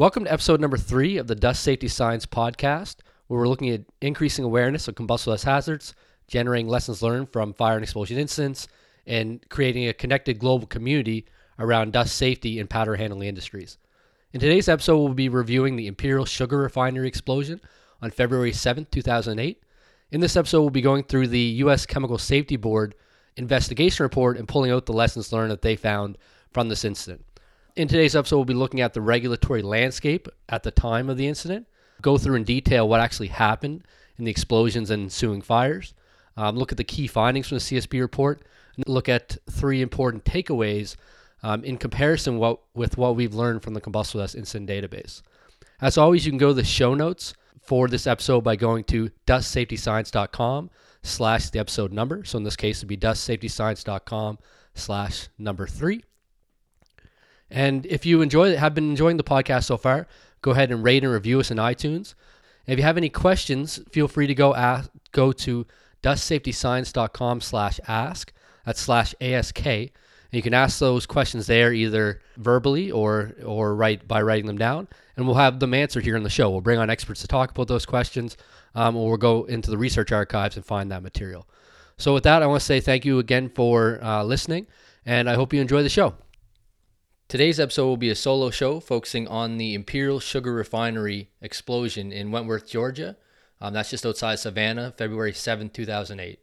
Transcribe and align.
Welcome 0.00 0.24
to 0.24 0.32
episode 0.32 0.62
number 0.62 0.78
three 0.78 1.18
of 1.18 1.26
the 1.26 1.34
Dust 1.34 1.62
Safety 1.62 1.86
Science 1.86 2.24
podcast, 2.24 3.00
where 3.26 3.38
we're 3.38 3.48
looking 3.48 3.68
at 3.68 3.82
increasing 4.00 4.46
awareness 4.46 4.88
of 4.88 4.94
combustible 4.94 5.34
dust 5.34 5.44
hazards, 5.44 5.94
generating 6.26 6.68
lessons 6.68 7.02
learned 7.02 7.30
from 7.30 7.52
fire 7.52 7.74
and 7.74 7.82
explosion 7.82 8.16
incidents, 8.16 8.66
and 9.06 9.46
creating 9.50 9.86
a 9.86 9.92
connected 9.92 10.38
global 10.38 10.66
community 10.66 11.26
around 11.58 11.92
dust 11.92 12.16
safety 12.16 12.58
in 12.58 12.66
powder 12.66 12.96
handling 12.96 13.28
industries. 13.28 13.76
In 14.32 14.40
today's 14.40 14.70
episode, 14.70 14.96
we'll 14.96 15.12
be 15.12 15.28
reviewing 15.28 15.76
the 15.76 15.86
Imperial 15.86 16.24
Sugar 16.24 16.56
Refinery 16.56 17.06
explosion 17.06 17.60
on 18.00 18.10
February 18.10 18.52
7th, 18.52 18.90
2008. 18.90 19.62
In 20.12 20.20
this 20.20 20.34
episode, 20.34 20.62
we'll 20.62 20.70
be 20.70 20.80
going 20.80 21.04
through 21.04 21.26
the 21.28 21.38
U.S. 21.38 21.84
Chemical 21.84 22.16
Safety 22.16 22.56
Board 22.56 22.94
investigation 23.36 24.02
report 24.02 24.38
and 24.38 24.48
pulling 24.48 24.70
out 24.70 24.86
the 24.86 24.94
lessons 24.94 25.30
learned 25.30 25.50
that 25.50 25.60
they 25.60 25.76
found 25.76 26.16
from 26.54 26.70
this 26.70 26.86
incident. 26.86 27.22
In 27.76 27.88
today's 27.88 28.16
episode, 28.16 28.36
we'll 28.36 28.44
be 28.44 28.54
looking 28.54 28.80
at 28.80 28.94
the 28.94 29.00
regulatory 29.00 29.62
landscape 29.62 30.28
at 30.48 30.62
the 30.62 30.70
time 30.70 31.08
of 31.08 31.16
the 31.16 31.28
incident, 31.28 31.66
go 32.02 32.18
through 32.18 32.36
in 32.36 32.44
detail 32.44 32.88
what 32.88 33.00
actually 33.00 33.28
happened 33.28 33.86
in 34.18 34.24
the 34.24 34.30
explosions 34.30 34.90
and 34.90 35.04
ensuing 35.04 35.40
fires, 35.40 35.94
um, 36.36 36.56
look 36.56 36.72
at 36.72 36.78
the 36.78 36.84
key 36.84 37.06
findings 37.06 37.48
from 37.48 37.58
the 37.58 37.62
CSB 37.62 38.00
report, 38.00 38.42
and 38.76 38.84
look 38.88 39.08
at 39.08 39.36
three 39.50 39.82
important 39.82 40.24
takeaways 40.24 40.96
um, 41.42 41.62
in 41.64 41.76
comparison 41.76 42.38
what, 42.38 42.60
with 42.74 42.98
what 42.98 43.14
we've 43.14 43.34
learned 43.34 43.62
from 43.62 43.74
the 43.74 43.80
combustible 43.80 44.22
dust 44.22 44.34
incident 44.34 44.68
database. 44.68 45.22
As 45.80 45.96
always, 45.96 46.26
you 46.26 46.32
can 46.32 46.38
go 46.38 46.48
to 46.48 46.54
the 46.54 46.64
show 46.64 46.94
notes 46.94 47.34
for 47.62 47.88
this 47.88 48.06
episode 48.06 48.42
by 48.42 48.56
going 48.56 48.84
to 48.84 49.10
dustsafetyscience.com 49.26 50.70
slash 51.02 51.50
the 51.50 51.58
episode 51.58 51.92
number. 51.92 52.24
So 52.24 52.36
in 52.38 52.44
this 52.44 52.56
case, 52.56 52.78
it'd 52.78 52.88
be 52.88 52.96
dustsafetyscience.com 52.96 54.38
slash 54.74 55.28
number 55.38 55.66
three. 55.66 56.02
And 57.50 57.84
if 57.86 58.06
you 58.06 58.22
enjoy 58.22 58.56
have 58.56 58.74
been 58.74 58.90
enjoying 58.90 59.16
the 59.16 59.24
podcast 59.24 59.64
so 59.64 59.76
far, 59.76 60.06
go 60.42 60.52
ahead 60.52 60.70
and 60.70 60.84
rate 60.84 61.02
and 61.02 61.12
review 61.12 61.40
us 61.40 61.50
in 61.50 61.56
iTunes. 61.58 62.14
And 62.66 62.74
if 62.74 62.78
you 62.78 62.84
have 62.84 62.96
any 62.96 63.08
questions, 63.08 63.80
feel 63.90 64.08
free 64.08 64.26
to 64.26 64.34
go 64.34 64.54
ask, 64.54 64.90
go 65.12 65.32
to 65.32 65.66
dustsafetyscience.com 66.02 67.40
slash 67.40 67.80
ask. 67.88 68.32
That's 68.64 68.80
slash 68.80 69.14
ASK. 69.20 69.66
And 70.32 70.38
you 70.38 70.42
can 70.42 70.54
ask 70.54 70.78
those 70.78 71.06
questions 71.06 71.46
there 71.48 71.72
either 71.72 72.20
verbally 72.36 72.90
or 72.90 73.32
or 73.44 73.74
write 73.74 74.06
by 74.06 74.22
writing 74.22 74.46
them 74.46 74.58
down, 74.58 74.86
and 75.16 75.26
we'll 75.26 75.34
have 75.34 75.58
them 75.58 75.74
answered 75.74 76.04
here 76.04 76.16
on 76.16 76.22
the 76.22 76.30
show. 76.30 76.50
We'll 76.50 76.60
bring 76.60 76.78
on 76.78 76.88
experts 76.88 77.20
to 77.22 77.26
talk 77.26 77.50
about 77.50 77.66
those 77.66 77.84
questions, 77.84 78.36
um, 78.76 78.94
or 78.94 79.08
we'll 79.08 79.16
go 79.16 79.44
into 79.44 79.70
the 79.70 79.78
research 79.78 80.12
archives 80.12 80.54
and 80.54 80.64
find 80.64 80.92
that 80.92 81.02
material. 81.02 81.48
So 81.96 82.14
with 82.14 82.22
that, 82.22 82.42
I 82.42 82.46
want 82.46 82.60
to 82.60 82.66
say 82.66 82.80
thank 82.80 83.04
you 83.04 83.18
again 83.18 83.48
for 83.48 83.98
uh, 84.02 84.22
listening, 84.22 84.68
and 85.04 85.28
I 85.28 85.34
hope 85.34 85.52
you 85.52 85.60
enjoy 85.60 85.82
the 85.82 85.88
show. 85.88 86.14
Today's 87.30 87.60
episode 87.60 87.86
will 87.86 87.96
be 87.96 88.10
a 88.10 88.16
solo 88.16 88.50
show 88.50 88.80
focusing 88.80 89.28
on 89.28 89.56
the 89.56 89.72
Imperial 89.72 90.18
Sugar 90.18 90.52
Refinery 90.52 91.30
explosion 91.40 92.10
in 92.10 92.32
Wentworth, 92.32 92.68
Georgia. 92.68 93.16
Um, 93.60 93.72
that's 93.72 93.90
just 93.90 94.04
outside 94.04 94.40
Savannah, 94.40 94.92
February 94.98 95.32
7, 95.32 95.70
2008. 95.70 96.40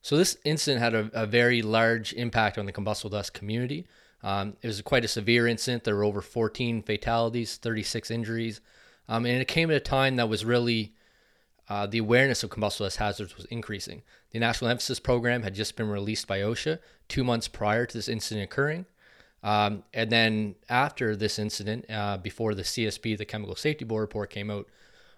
So, 0.00 0.16
this 0.16 0.38
incident 0.42 0.82
had 0.82 0.94
a, 0.94 1.10
a, 1.12 1.26
very 1.26 1.60
large 1.60 2.14
impact 2.14 2.56
on 2.56 2.64
the 2.64 2.72
combustible 2.72 3.10
dust 3.10 3.34
community. 3.34 3.86
Um, 4.22 4.56
it 4.62 4.68
was 4.68 4.80
quite 4.80 5.04
a 5.04 5.08
severe 5.08 5.46
incident. 5.46 5.84
There 5.84 5.96
were 5.96 6.04
over 6.04 6.22
14 6.22 6.82
fatalities, 6.82 7.58
36 7.58 8.10
injuries, 8.10 8.62
um, 9.10 9.26
and 9.26 9.42
it 9.42 9.48
came 9.48 9.70
at 9.70 9.76
a 9.76 9.80
time 9.80 10.16
that 10.16 10.30
was 10.30 10.46
really 10.46 10.94
uh, 11.68 11.86
the 11.86 11.98
awareness 11.98 12.42
of 12.42 12.48
combustible 12.48 12.86
dust 12.86 12.96
hazards 12.96 13.36
was 13.36 13.44
increasing. 13.46 14.00
The 14.30 14.38
National 14.38 14.70
Emphasis 14.70 14.98
Program 14.98 15.42
had 15.42 15.54
just 15.54 15.76
been 15.76 15.90
released 15.90 16.26
by 16.26 16.38
OSHA 16.38 16.78
two 17.06 17.22
months 17.22 17.48
prior 17.48 17.84
to 17.84 17.98
this 17.98 18.08
incident 18.08 18.44
occurring. 18.44 18.86
Um, 19.42 19.84
and 19.94 20.10
then 20.10 20.54
after 20.68 21.14
this 21.14 21.38
incident, 21.38 21.86
uh, 21.90 22.18
before 22.18 22.54
the 22.54 22.62
CSB, 22.62 23.16
the 23.16 23.24
Chemical 23.24 23.54
Safety 23.54 23.84
Board 23.84 24.02
report 24.02 24.30
came 24.30 24.50
out, 24.50 24.66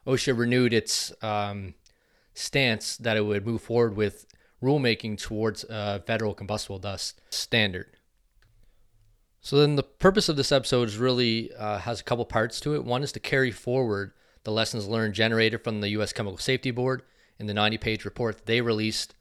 OSHA 0.07 0.37
renewed 0.37 0.73
its 0.73 1.13
um, 1.23 1.75
stance 2.35 2.97
that 2.99 3.17
it 3.17 3.25
would 3.25 3.47
move 3.47 3.63
forward 3.63 3.97
with 3.97 4.27
rulemaking 4.63 5.21
towards 5.21 5.65
a 5.65 6.01
federal 6.07 6.35
combustible 6.35 6.79
dust 6.79 7.21
standard. 7.31 7.97
So 9.41 9.57
then 9.59 9.77
the 9.77 9.83
purpose 9.83 10.29
of 10.29 10.37
this 10.37 10.53
episode 10.53 10.89
is 10.89 10.99
really 10.99 11.53
uh, 11.55 11.79
has 11.79 12.01
a 12.01 12.05
couple 12.05 12.25
parts 12.25 12.61
to 12.61 12.75
it. 12.75 12.85
One 12.85 13.03
is 13.03 13.13
to 13.13 13.21
carry 13.21 13.51
forward 13.51 14.13
the 14.45 14.53
lessons 14.53 14.89
learned 14.89 15.15
generated 15.15 15.63
from 15.63 15.81
the 15.81 15.91
U.S. 15.91 16.13
Chemical 16.13 16.39
Safety 16.39 16.71
Board 16.71 17.03
in 17.39 17.47
the 17.47 17.53
90-page 17.53 18.05
report 18.05 18.47
they 18.47 18.61
released 18.61 19.15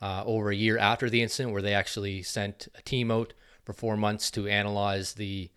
uh, 0.00 0.22
over 0.24 0.50
a 0.50 0.54
year 0.54 0.78
after 0.78 1.08
the 1.08 1.22
incident, 1.22 1.52
where 1.52 1.62
they 1.62 1.74
actually 1.74 2.22
sent 2.22 2.68
a 2.74 2.82
team 2.82 3.10
out 3.10 3.32
for 3.64 3.72
four 3.72 3.96
months 3.96 4.30
to 4.32 4.46
analyze 4.46 5.14
the 5.14 5.50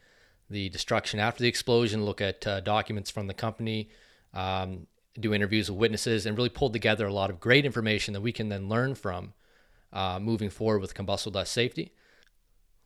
the 0.49 0.69
destruction 0.69 1.19
after 1.19 1.43
the 1.43 1.49
explosion, 1.49 2.05
look 2.05 2.21
at 2.21 2.47
uh, 2.47 2.61
documents 2.61 3.11
from 3.11 3.27
the 3.27 3.33
company, 3.33 3.89
um, 4.33 4.87
do 5.19 5.33
interviews 5.33 5.69
with 5.69 5.77
witnesses, 5.77 6.25
and 6.25 6.37
really 6.37 6.47
pulled 6.47 6.71
together 6.71 7.05
a 7.05 7.13
lot 7.13 7.29
of 7.29 7.39
great 7.39 7.65
information 7.65 8.13
that 8.13 8.21
we 8.21 8.31
can 8.31 8.47
then 8.47 8.69
learn 8.69 8.95
from 8.95 9.33
uh, 9.91 10.19
moving 10.21 10.49
forward 10.49 10.79
with 10.79 10.93
combustible 10.93 11.33
dust 11.33 11.51
safety. 11.51 11.91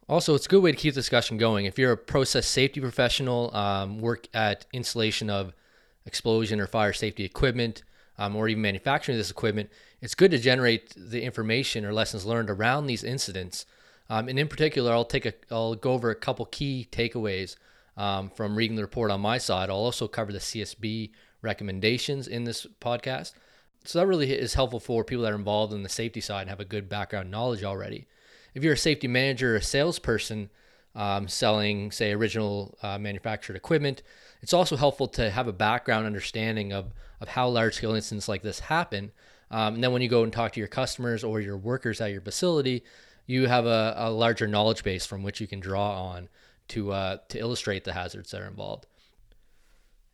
Also, 0.09 0.33
it's 0.33 0.47
a 0.47 0.49
good 0.49 0.63
way 0.63 0.71
to 0.71 0.77
keep 0.77 0.93
the 0.93 0.99
discussion 0.99 1.37
going. 1.37 1.65
If 1.65 1.77
you're 1.77 1.91
a 1.91 1.97
process 1.97 2.47
safety 2.47 2.81
professional, 2.81 3.55
um, 3.55 3.99
work 3.99 4.27
at 4.33 4.65
installation 4.73 5.29
of 5.29 5.53
explosion 6.05 6.59
or 6.59 6.65
fire 6.65 6.93
safety 6.93 7.23
equipment, 7.23 7.83
um, 8.17 8.35
or 8.35 8.47
even 8.47 8.61
manufacturing 8.61 9.17
this 9.17 9.31
equipment, 9.31 9.69
it's 10.01 10.15
good 10.15 10.31
to 10.31 10.37
generate 10.39 10.93
the 10.97 11.21
information 11.21 11.85
or 11.85 11.93
lessons 11.93 12.25
learned 12.25 12.49
around 12.49 12.87
these 12.87 13.03
incidents 13.03 13.65
um, 14.11 14.27
and 14.27 14.37
in 14.37 14.49
particular, 14.49 14.91
I'll 14.91 15.05
take 15.05 15.25
a, 15.25 15.33
I'll 15.49 15.73
go 15.73 15.93
over 15.93 16.09
a 16.09 16.15
couple 16.15 16.45
key 16.47 16.85
takeaways 16.91 17.55
um, 17.95 18.29
from 18.29 18.57
reading 18.57 18.75
the 18.75 18.81
report 18.81 19.09
on 19.09 19.21
my 19.21 19.37
side. 19.37 19.69
I'll 19.69 19.77
also 19.77 20.05
cover 20.05 20.33
the 20.33 20.39
CSB 20.39 21.11
recommendations 21.41 22.27
in 22.27 22.43
this 22.43 22.67
podcast. 22.81 23.31
So 23.85 23.99
that 23.99 24.07
really 24.07 24.29
is 24.33 24.53
helpful 24.53 24.81
for 24.81 25.05
people 25.05 25.23
that 25.23 25.31
are 25.31 25.37
involved 25.37 25.71
in 25.71 25.83
the 25.83 25.87
safety 25.87 26.19
side 26.19 26.41
and 26.41 26.49
have 26.49 26.59
a 26.59 26.65
good 26.65 26.89
background 26.89 27.31
knowledge 27.31 27.63
already. 27.63 28.05
If 28.53 28.65
you're 28.65 28.73
a 28.73 28.77
safety 28.77 29.07
manager 29.07 29.53
or 29.53 29.59
a 29.59 29.63
salesperson 29.63 30.49
um, 30.93 31.29
selling, 31.29 31.89
say, 31.91 32.11
original 32.11 32.77
uh, 32.83 32.97
manufactured 32.97 33.55
equipment, 33.55 34.03
it's 34.41 34.53
also 34.53 34.75
helpful 34.75 35.07
to 35.07 35.29
have 35.29 35.47
a 35.47 35.53
background 35.53 36.05
understanding 36.05 36.73
of, 36.73 36.91
of 37.21 37.29
how 37.29 37.47
large 37.47 37.75
scale 37.75 37.95
incidents 37.95 38.27
like 38.27 38.41
this 38.41 38.59
happen. 38.59 39.13
Um, 39.49 39.75
and 39.75 39.83
then 39.83 39.93
when 39.93 40.01
you 40.01 40.09
go 40.09 40.23
and 40.23 40.33
talk 40.33 40.51
to 40.53 40.59
your 40.59 40.67
customers 40.67 41.23
or 41.23 41.39
your 41.39 41.57
workers 41.57 42.01
at 42.01 42.11
your 42.11 42.21
facility, 42.21 42.83
you 43.25 43.47
have 43.47 43.65
a, 43.65 43.93
a 43.97 44.09
larger 44.09 44.47
knowledge 44.47 44.83
base 44.83 45.05
from 45.05 45.23
which 45.23 45.39
you 45.39 45.47
can 45.47 45.59
draw 45.59 46.03
on 46.03 46.29
to 46.69 46.91
uh, 46.91 47.17
to 47.29 47.39
illustrate 47.39 47.83
the 47.83 47.93
hazards 47.93 48.31
that 48.31 48.41
are 48.41 48.47
involved. 48.47 48.87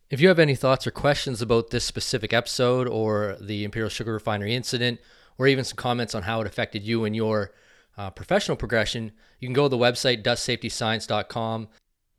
If 0.09 0.22
you 0.22 0.29
have 0.29 0.40
any 0.40 0.56
thoughts 0.56 0.88
or 0.88 0.91
questions 0.91 1.41
about 1.41 1.69
this 1.69 1.84
specific 1.84 2.31
episode 2.31 2.88
or 2.88 3.38
the 3.41 3.63
Imperial 3.63 3.90
Sugar 3.90 4.13
Refinery 4.13 4.56
incident, 4.56 5.00
or 5.38 5.47
even 5.47 5.66
some 5.66 5.75
comments 5.75 6.16
on 6.16 6.23
how 6.23 6.40
it 6.41 6.47
affected 6.47 6.84
you 6.84 7.03
and 7.03 7.16
your 7.16 7.51
uh, 7.97 8.09
professional 8.12 8.56
progression, 8.56 9.12
you 9.39 9.47
can 9.47 9.53
go 9.53 9.63
to 9.63 9.69
the 9.69 9.78
website 9.78 10.24
dustsafetyscience.com 10.24 11.68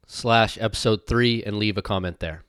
slash 0.06 0.58
episode 0.60 1.06
three 1.06 1.42
and 1.44 1.58
leave 1.58 1.78
a 1.78 1.82
comment 1.82 2.20
there. 2.20 2.44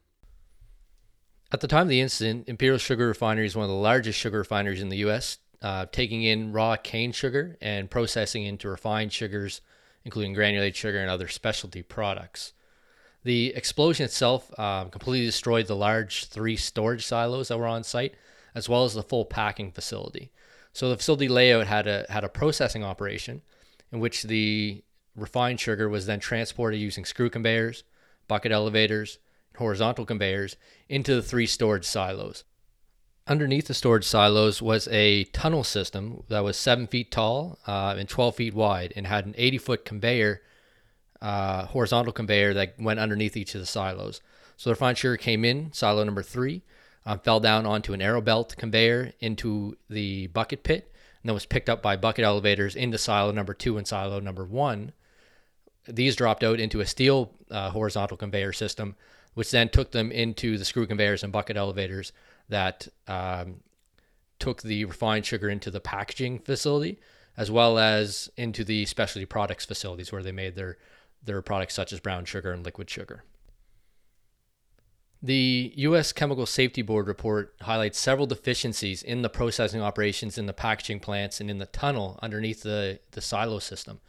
At 1.52 1.62
the 1.62 1.68
time 1.68 1.84
of 1.84 1.90
the 1.90 2.02
incident, 2.02 2.50
Imperial 2.50 2.78
Sugar 2.78 3.08
Refinery 3.08 3.46
is 3.46 3.56
one 3.56 3.64
of 3.64 3.70
the 3.70 3.76
largest 3.76 4.20
sugar 4.20 4.40
refineries 4.40 4.82
in 4.82 4.90
the 4.90 4.98
U.S 4.98 5.38
uh, 5.62 5.86
taking 5.92 6.24
in 6.24 6.52
raw 6.52 6.76
cane 6.76 7.12
sugar 7.12 7.58
and 7.62 7.90
processing 7.90 8.44
into 8.46 8.70
refined 8.70 9.12
sugars, 9.12 9.62
including 10.06 10.34
granulated 10.34 10.76
sugar 10.76 11.00
and 11.00 11.10
other 11.10 11.28
specialty 11.28 11.82
products. 11.82 12.54
The 13.24 13.54
explosion 13.56 14.06
itself 14.06 14.58
um, 14.58 14.90
completely 14.90 15.26
destroyed 15.26 15.68
the 15.68 15.76
large 15.76 16.26
three 16.26 16.56
storage 16.56 17.06
silos 17.06 17.50
that 17.50 17.58
were 17.58 17.68
on 17.68 17.84
site, 17.84 18.16
as 18.56 18.70
well 18.70 18.86
as 18.86 18.94
the 18.94 19.04
full 19.04 19.26
packing 19.26 19.72
facility. 19.72 20.32
So 20.72 20.90
the 20.90 20.98
facility 20.98 21.28
layout 21.28 21.68
had 21.68 21.88
a 21.88 22.06
had 22.10 22.24
a 22.24 22.30
processing 22.30 22.84
operation 22.84 23.42
in 23.92 24.00
which 24.00 24.24
the 24.24 24.84
refined 25.16 25.60
sugar 25.60 25.90
was 25.90 26.06
then 26.06 26.20
transported 26.20 26.80
using 26.80 27.04
screw 27.04 27.30
conveyors, 27.30 27.84
bucket 28.28 28.52
elevators, 28.52 29.20
and 29.52 29.60
horizontal 29.60 30.06
conveyors 30.06 30.56
into 30.88 31.16
the 31.16 31.24
three 31.24 31.48
storage 31.48 31.86
silos. 31.86 32.44
Underneath 33.30 33.68
the 33.68 33.76
storage 33.76 34.06
silos 34.06 34.60
was 34.60 34.88
a 34.88 35.26
tunnel 35.26 35.64
system 35.64 36.24
that 36.30 36.44
was 36.44 36.58
seven 36.58 36.88
feet 36.88 37.12
tall 37.12 37.60
uh, 37.68 37.96
and 37.96 38.10
12 38.10 38.36
feet 38.36 38.54
wide 38.56 38.92
and 38.96 39.06
had 39.06 39.28
an 39.28 39.36
80 39.38 39.58
foot 39.60 39.86
conveyor, 39.86 40.42
uh, 41.22 41.68
horizontal 41.68 42.12
conveyor 42.12 42.56
that 42.56 42.80
went 42.80 43.00
underneath 43.00 43.38
each 43.38 43.54
of 43.54 43.62
the 43.62 43.68
silos. 43.68 44.20
So 44.58 44.74
the 44.74 44.96
sugar 44.96 45.16
came 45.16 45.46
in, 45.46 45.72
silo 45.74 46.04
number 46.04 46.24
three, 46.24 46.64
um, 47.06 47.20
fell 47.20 47.40
down 47.40 47.68
onto 47.68 47.94
an 47.94 48.02
arrow 48.02 48.20
belt 48.20 48.56
conveyor 48.58 49.14
into 49.20 49.78
the 49.92 50.26
bucket 50.28 50.64
pit, 50.64 50.92
and 51.22 51.30
then 51.30 51.36
was 51.36 51.46
picked 51.46 51.70
up 51.70 51.84
by 51.84 51.96
bucket 51.96 52.26
elevators 52.26 52.76
into 52.76 52.98
silo 52.98 53.32
number 53.32 53.54
two 53.54 53.78
and 53.78 53.88
silo 53.88 54.20
number 54.20 54.44
one. 54.44 54.92
These 55.88 56.16
dropped 56.16 56.44
out 56.44 56.60
into 56.60 56.80
a 56.82 56.86
steel 56.88 57.32
uh, 57.52 57.70
horizontal 57.70 58.18
conveyor 58.18 58.54
system, 58.54 58.96
which 59.36 59.52
then 59.52 59.70
took 59.70 59.92
them 59.92 60.12
into 60.12 60.58
the 60.58 60.66
screw 60.66 60.88
conveyors 60.88 61.24
and 61.24 61.32
bucket 61.32 61.58
elevators 61.58 62.12
that 62.50 62.88
um, 63.08 63.62
took 64.40 64.62
the 64.62 64.86
refined 64.86 65.26
sugar 65.26 65.50
into 65.50 65.72
the 65.72 65.80
packaging 65.80 66.40
facility 66.40 67.00
as 67.40 67.50
well 67.50 67.80
as 67.80 68.30
into 68.36 68.66
the 68.66 68.86
specialty 68.86 69.26
products 69.26 69.66
facilities 69.66 70.12
where 70.12 70.22
they 70.22 70.32
made 70.32 70.56
their 70.56 70.78
their 71.24 71.42
products 71.42 71.74
such 71.74 71.94
as 71.94 72.00
brown 72.00 72.26
sugar 72.26 72.52
and 72.52 72.66
liquid 72.66 72.90
sugar. 72.90 73.24
The 75.22 75.74
U.S. 75.76 76.14
Chemical 76.14 76.46
Safety 76.46 76.82
Board 76.82 77.08
report 77.08 77.54
highlights 77.62 78.00
several 78.00 78.26
deficiencies 78.26 79.04
in 79.04 79.22
the 79.22 79.30
processing 79.30 79.82
operations 79.82 80.38
in 80.38 80.46
the 80.46 80.54
packaging 80.54 81.02
plants 81.02 81.42
and 81.42 81.50
in 81.50 81.58
the 81.58 81.66
tunnel 81.66 82.18
underneath 82.22 82.64
the, 82.64 83.00
the 83.12 83.22
silo 83.22 83.60
system. 83.60 84.00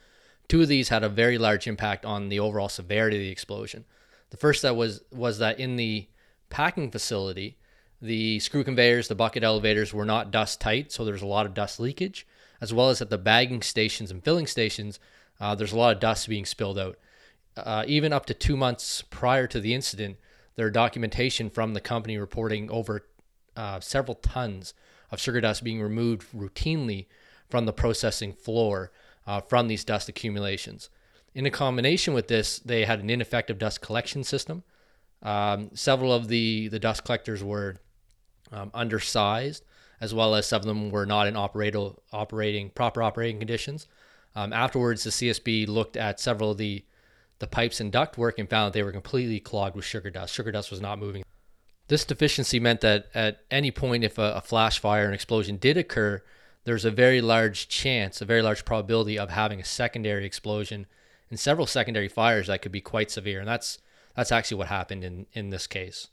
Two 0.48 0.62
of 0.62 0.68
these 0.68 0.88
had 0.88 1.02
a 1.02 1.08
very 1.08 1.36
large 1.36 1.66
impact 1.66 2.04
on 2.04 2.28
the 2.28 2.38
overall 2.38 2.68
severity 2.68 3.16
of 3.16 3.22
the 3.22 3.30
explosion. 3.30 3.84
The 4.30 4.36
first 4.36 4.62
that 4.62 4.76
was 4.76 5.02
was 5.12 5.38
that 5.38 5.58
in 5.58 5.76
the 5.76 6.08
packing 6.48 6.90
facility, 6.90 7.58
the 8.02 8.38
screw 8.40 8.64
conveyors, 8.64 9.08
the 9.08 9.14
bucket 9.14 9.44
elevators 9.44 9.92
were 9.92 10.04
not 10.04 10.30
dust 10.30 10.60
tight, 10.60 10.90
so 10.90 11.04
there's 11.04 11.22
a 11.22 11.26
lot 11.26 11.46
of 11.46 11.54
dust 11.54 11.78
leakage, 11.78 12.26
as 12.60 12.72
well 12.72 12.88
as 12.88 13.00
at 13.00 13.10
the 13.10 13.18
bagging 13.18 13.62
stations 13.62 14.10
and 14.10 14.24
filling 14.24 14.46
stations, 14.46 14.98
uh, 15.40 15.54
there's 15.54 15.72
a 15.72 15.78
lot 15.78 15.94
of 15.94 16.00
dust 16.00 16.28
being 16.28 16.44
spilled 16.44 16.78
out. 16.78 16.98
Uh, 17.56 17.84
even 17.86 18.12
up 18.12 18.26
to 18.26 18.34
two 18.34 18.56
months 18.56 19.02
prior 19.02 19.46
to 19.46 19.60
the 19.60 19.74
incident, 19.74 20.16
there 20.56 20.66
are 20.66 20.70
documentation 20.70 21.50
from 21.50 21.74
the 21.74 21.80
company 21.80 22.18
reporting 22.18 22.70
over 22.70 23.06
uh, 23.56 23.80
several 23.80 24.14
tons 24.14 24.74
of 25.10 25.20
sugar 25.20 25.40
dust 25.40 25.64
being 25.64 25.80
removed 25.80 26.26
routinely 26.34 27.06
from 27.48 27.66
the 27.66 27.72
processing 27.72 28.32
floor 28.32 28.92
uh, 29.26 29.40
from 29.40 29.68
these 29.68 29.84
dust 29.84 30.08
accumulations. 30.08 30.88
In 31.34 31.46
a 31.46 31.50
combination 31.50 32.14
with 32.14 32.28
this, 32.28 32.58
they 32.58 32.84
had 32.84 33.00
an 33.00 33.10
ineffective 33.10 33.58
dust 33.58 33.80
collection 33.80 34.24
system. 34.24 34.62
Um, 35.22 35.70
several 35.74 36.12
of 36.12 36.28
the, 36.28 36.68
the 36.68 36.78
dust 36.78 37.04
collectors 37.04 37.42
were 37.42 37.76
um, 38.52 38.70
undersized, 38.74 39.64
as 40.00 40.14
well 40.14 40.34
as 40.34 40.46
some 40.46 40.60
of 40.60 40.66
them 40.66 40.90
were 40.90 41.06
not 41.06 41.26
in 41.26 41.36
operating 41.36 42.70
proper 42.70 43.02
operating 43.02 43.38
conditions. 43.38 43.86
Um, 44.34 44.52
afterwards, 44.52 45.04
the 45.04 45.10
CSB 45.10 45.68
looked 45.68 45.96
at 45.96 46.20
several 46.20 46.52
of 46.52 46.58
the 46.58 46.84
the 47.40 47.46
pipes 47.46 47.80
and 47.80 47.90
ductwork 47.90 48.34
and 48.38 48.48
found 48.48 48.66
that 48.66 48.78
they 48.78 48.82
were 48.82 48.92
completely 48.92 49.40
clogged 49.40 49.74
with 49.74 49.84
sugar 49.84 50.10
dust. 50.10 50.34
Sugar 50.34 50.52
dust 50.52 50.70
was 50.70 50.80
not 50.80 50.98
moving. 50.98 51.24
This 51.88 52.04
deficiency 52.04 52.60
meant 52.60 52.82
that 52.82 53.06
at 53.14 53.40
any 53.50 53.70
point, 53.70 54.04
if 54.04 54.18
a, 54.18 54.34
a 54.34 54.40
flash 54.42 54.78
fire 54.78 55.06
and 55.06 55.14
explosion 55.14 55.56
did 55.56 55.78
occur, 55.78 56.22
there's 56.64 56.84
a 56.84 56.90
very 56.90 57.20
large 57.20 57.66
chance, 57.68 58.20
a 58.20 58.26
very 58.26 58.42
large 58.42 58.64
probability 58.64 59.18
of 59.18 59.30
having 59.30 59.58
a 59.58 59.64
secondary 59.64 60.26
explosion 60.26 60.86
and 61.30 61.40
several 61.40 61.66
secondary 61.66 62.08
fires 62.08 62.48
that 62.48 62.60
could 62.60 62.72
be 62.72 62.80
quite 62.80 63.10
severe. 63.10 63.40
And 63.40 63.48
that's 63.48 63.78
that's 64.14 64.32
actually 64.32 64.58
what 64.58 64.68
happened 64.68 65.02
in, 65.02 65.26
in 65.32 65.50
this 65.50 65.66
case. 65.66 66.08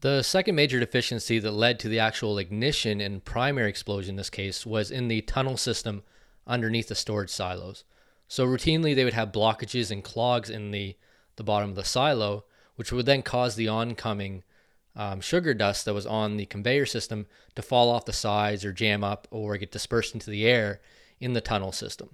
The 0.00 0.22
second 0.22 0.54
major 0.54 0.80
deficiency 0.80 1.38
that 1.38 1.50
led 1.50 1.78
to 1.80 1.88
the 1.88 1.98
actual 1.98 2.38
ignition 2.38 3.00
and 3.02 3.24
primary 3.24 3.68
explosion 3.68 4.12
in 4.12 4.16
this 4.16 4.30
case 4.30 4.64
was 4.64 4.90
in 4.90 5.08
the 5.08 5.20
tunnel 5.20 5.58
system 5.58 6.02
underneath 6.46 6.88
the 6.88 6.94
storage 6.94 7.28
silos. 7.28 7.84
So 8.26 8.46
routinely 8.46 8.94
they 8.94 9.04
would 9.04 9.12
have 9.12 9.32
blockages 9.32 9.90
and 9.90 10.02
clogs 10.02 10.48
in 10.48 10.70
the, 10.70 10.96
the 11.36 11.44
bottom 11.44 11.68
of 11.68 11.76
the 11.76 11.84
silo, 11.84 12.44
which 12.76 12.92
would 12.92 13.04
then 13.04 13.22
cause 13.22 13.56
the 13.56 13.68
oncoming 13.68 14.42
um, 14.96 15.20
sugar 15.20 15.52
dust 15.52 15.84
that 15.84 15.94
was 15.94 16.06
on 16.06 16.38
the 16.38 16.46
conveyor 16.46 16.86
system 16.86 17.26
to 17.54 17.62
fall 17.62 17.90
off 17.90 18.06
the 18.06 18.12
sides 18.12 18.64
or 18.64 18.72
jam 18.72 19.04
up 19.04 19.28
or 19.30 19.56
get 19.58 19.70
dispersed 19.70 20.14
into 20.14 20.30
the 20.30 20.46
air 20.46 20.80
in 21.20 21.34
the 21.34 21.40
tunnel 21.42 21.72
system. 21.72 22.10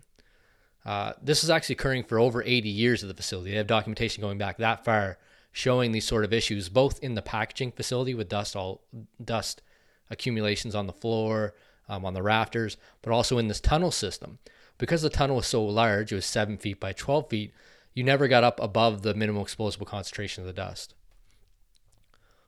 Uh, 0.85 1.12
this 1.23 1.44
is 1.44 1.50
actually 1.50 1.75
occurring 1.75 2.05
for 2.05 2.19
over 2.19 2.43
80 2.43 2.69
years 2.69 3.03
of 3.03 3.09
the 3.09 3.15
facility. 3.15 3.50
They 3.50 3.56
have 3.56 3.67
documentation 3.67 4.23
going 4.23 4.38
back 4.38 4.59
that 4.59 4.85
far 4.85 5.19
showing 5.56 5.93
these 5.93 6.05
sort 6.05 6.23
of 6.23 6.35
issues, 6.35 6.69
both 6.69 6.99
in 7.03 7.14
the 7.14 7.23
packaging 7.23 7.73
facility 7.73 8.12
with 8.12 8.29
dust 8.29 8.55
all 8.55 8.82
dust 9.25 9.62
accumulations 10.11 10.75
on 10.75 10.87
the 10.87 10.93
floor, 10.93 11.55
um, 11.88 12.05
on 12.05 12.12
the 12.12 12.23
rafters, 12.23 12.76
but 13.00 13.11
also 13.11 13.38
in 13.38 13.49
this 13.49 13.58
tunnel 13.58 13.91
system 13.91 14.38
because 14.76 15.00
the 15.00 15.08
tunnel 15.08 15.37
was 15.37 15.47
so 15.47 15.64
large, 15.64 16.12
it 16.12 16.14
was 16.14 16.26
seven 16.26 16.58
feet 16.58 16.79
by 16.79 16.93
12 16.93 17.31
feet, 17.31 17.55
you 17.94 18.05
never 18.05 18.29
got 18.29 18.44
up 18.44 18.61
above 18.62 19.00
the 19.00 19.14
minimum 19.14 19.41
explosible 19.41 19.87
concentration 19.87 20.43
of 20.43 20.47
the 20.47 20.53
dust. 20.53 20.94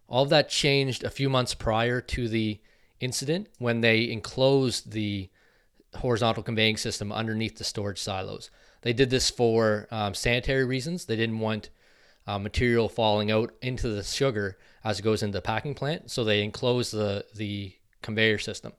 All 0.07 0.25
of 0.25 0.29
that 0.29 0.51
changed 0.51 1.03
a 1.03 1.11
few 1.11 1.31
months 1.31 1.55
prior 1.55 2.03
to 2.03 2.29
the 2.29 2.61
incident 3.01 3.49
when 3.57 3.81
they 3.81 4.11
enclosed 4.11 4.93
the 4.93 5.31
horizontal 5.97 6.43
conveying 6.43 6.77
system 6.77 7.11
underneath 7.11 7.57
the 7.57 7.65
storage 7.65 8.01
silos. 8.01 8.51
They 8.83 8.93
did 8.93 9.09
this 9.09 9.31
for 9.31 9.89
um, 9.91 10.13
sanitary 10.13 10.67
reasons. 10.67 11.07
They 11.07 11.17
didn't 11.17 11.39
want 11.39 11.71
uh, 12.29 12.39
material 12.39 12.91
falling 12.91 13.31
out 13.31 13.53
into 13.63 13.89
the 13.89 14.05
sugar 14.05 14.59
as 14.85 14.99
it 14.99 15.03
goes 15.03 15.23
into 15.23 15.39
the 15.39 15.43
packing 15.43 15.75
plant, 15.75 16.11
so 16.11 16.23
they 16.23 16.43
enclose 16.43 16.91
the 16.91 17.25
the 17.35 17.75
conveyor 18.03 18.39
system. 18.39 18.73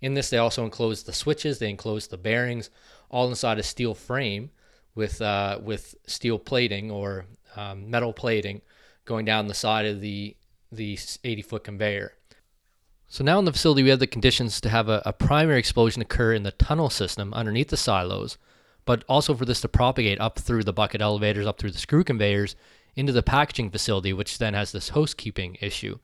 In 0.00 0.14
this, 0.14 0.30
they 0.30 0.38
also 0.38 0.64
enclose 0.64 1.02
the 1.02 1.12
switches, 1.12 1.58
they 1.58 1.68
enclose 1.68 2.06
the 2.06 2.16
bearings, 2.16 2.70
all 3.10 3.28
inside 3.28 3.58
a 3.58 3.62
steel 3.62 3.94
frame 3.94 4.50
with 4.94 5.20
uh, 5.20 5.58
with 5.60 5.96
steel 6.06 6.38
plating 6.38 6.90
or 6.92 7.26
um, 7.56 7.90
metal 7.90 8.12
plating 8.12 8.62
going 9.04 9.24
down 9.24 9.48
the 9.48 9.54
side 9.54 9.84
of 9.84 10.00
the 10.00 10.36
the 10.70 10.98
80 11.24 11.42
foot 11.42 11.64
conveyor. 11.64 12.12
So 13.08 13.22
now 13.22 13.38
in 13.38 13.44
the 13.44 13.52
facility, 13.52 13.82
we 13.82 13.90
have 13.90 13.98
the 13.98 14.06
conditions 14.06 14.58
to 14.62 14.70
have 14.70 14.88
a, 14.88 15.02
a, 15.04 15.12
primary 15.12 15.58
explosion 15.58 16.00
occur 16.00 16.32
in 16.32 16.44
the 16.44 16.52
tunnel 16.52 16.88
system 16.88 17.34
underneath 17.34 17.68
the 17.68 17.76
silos, 17.76 18.38
but 18.86 19.04
also 19.06 19.34
for 19.34 19.44
this 19.44 19.60
to 19.60 19.68
propagate 19.68 20.18
up 20.18 20.38
through 20.38 20.64
the 20.64 20.72
bucket 20.72 21.02
elevators, 21.02 21.46
up 21.46 21.58
through 21.58 21.72
the 21.72 21.78
screw 21.78 22.04
conveyors 22.04 22.56
into 22.94 23.12
the 23.12 23.22
packaging 23.22 23.70
facility, 23.70 24.12
which 24.12 24.38
then 24.38 24.54
has 24.54 24.72
this 24.72 24.90
housekeeping 24.90 25.56
issue. 25.60 25.98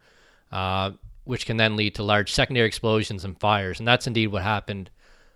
Uh, 0.50 0.93
which 1.29 1.44
can 1.44 1.58
then 1.58 1.76
lead 1.76 1.94
to 1.94 2.02
large 2.02 2.32
secondary 2.32 2.67
explosions 2.67 3.23
and 3.23 3.38
fires. 3.38 3.79
And 3.79 3.87
that's 3.87 4.06
indeed 4.06 4.29
what 4.29 4.43
happened 4.43 4.88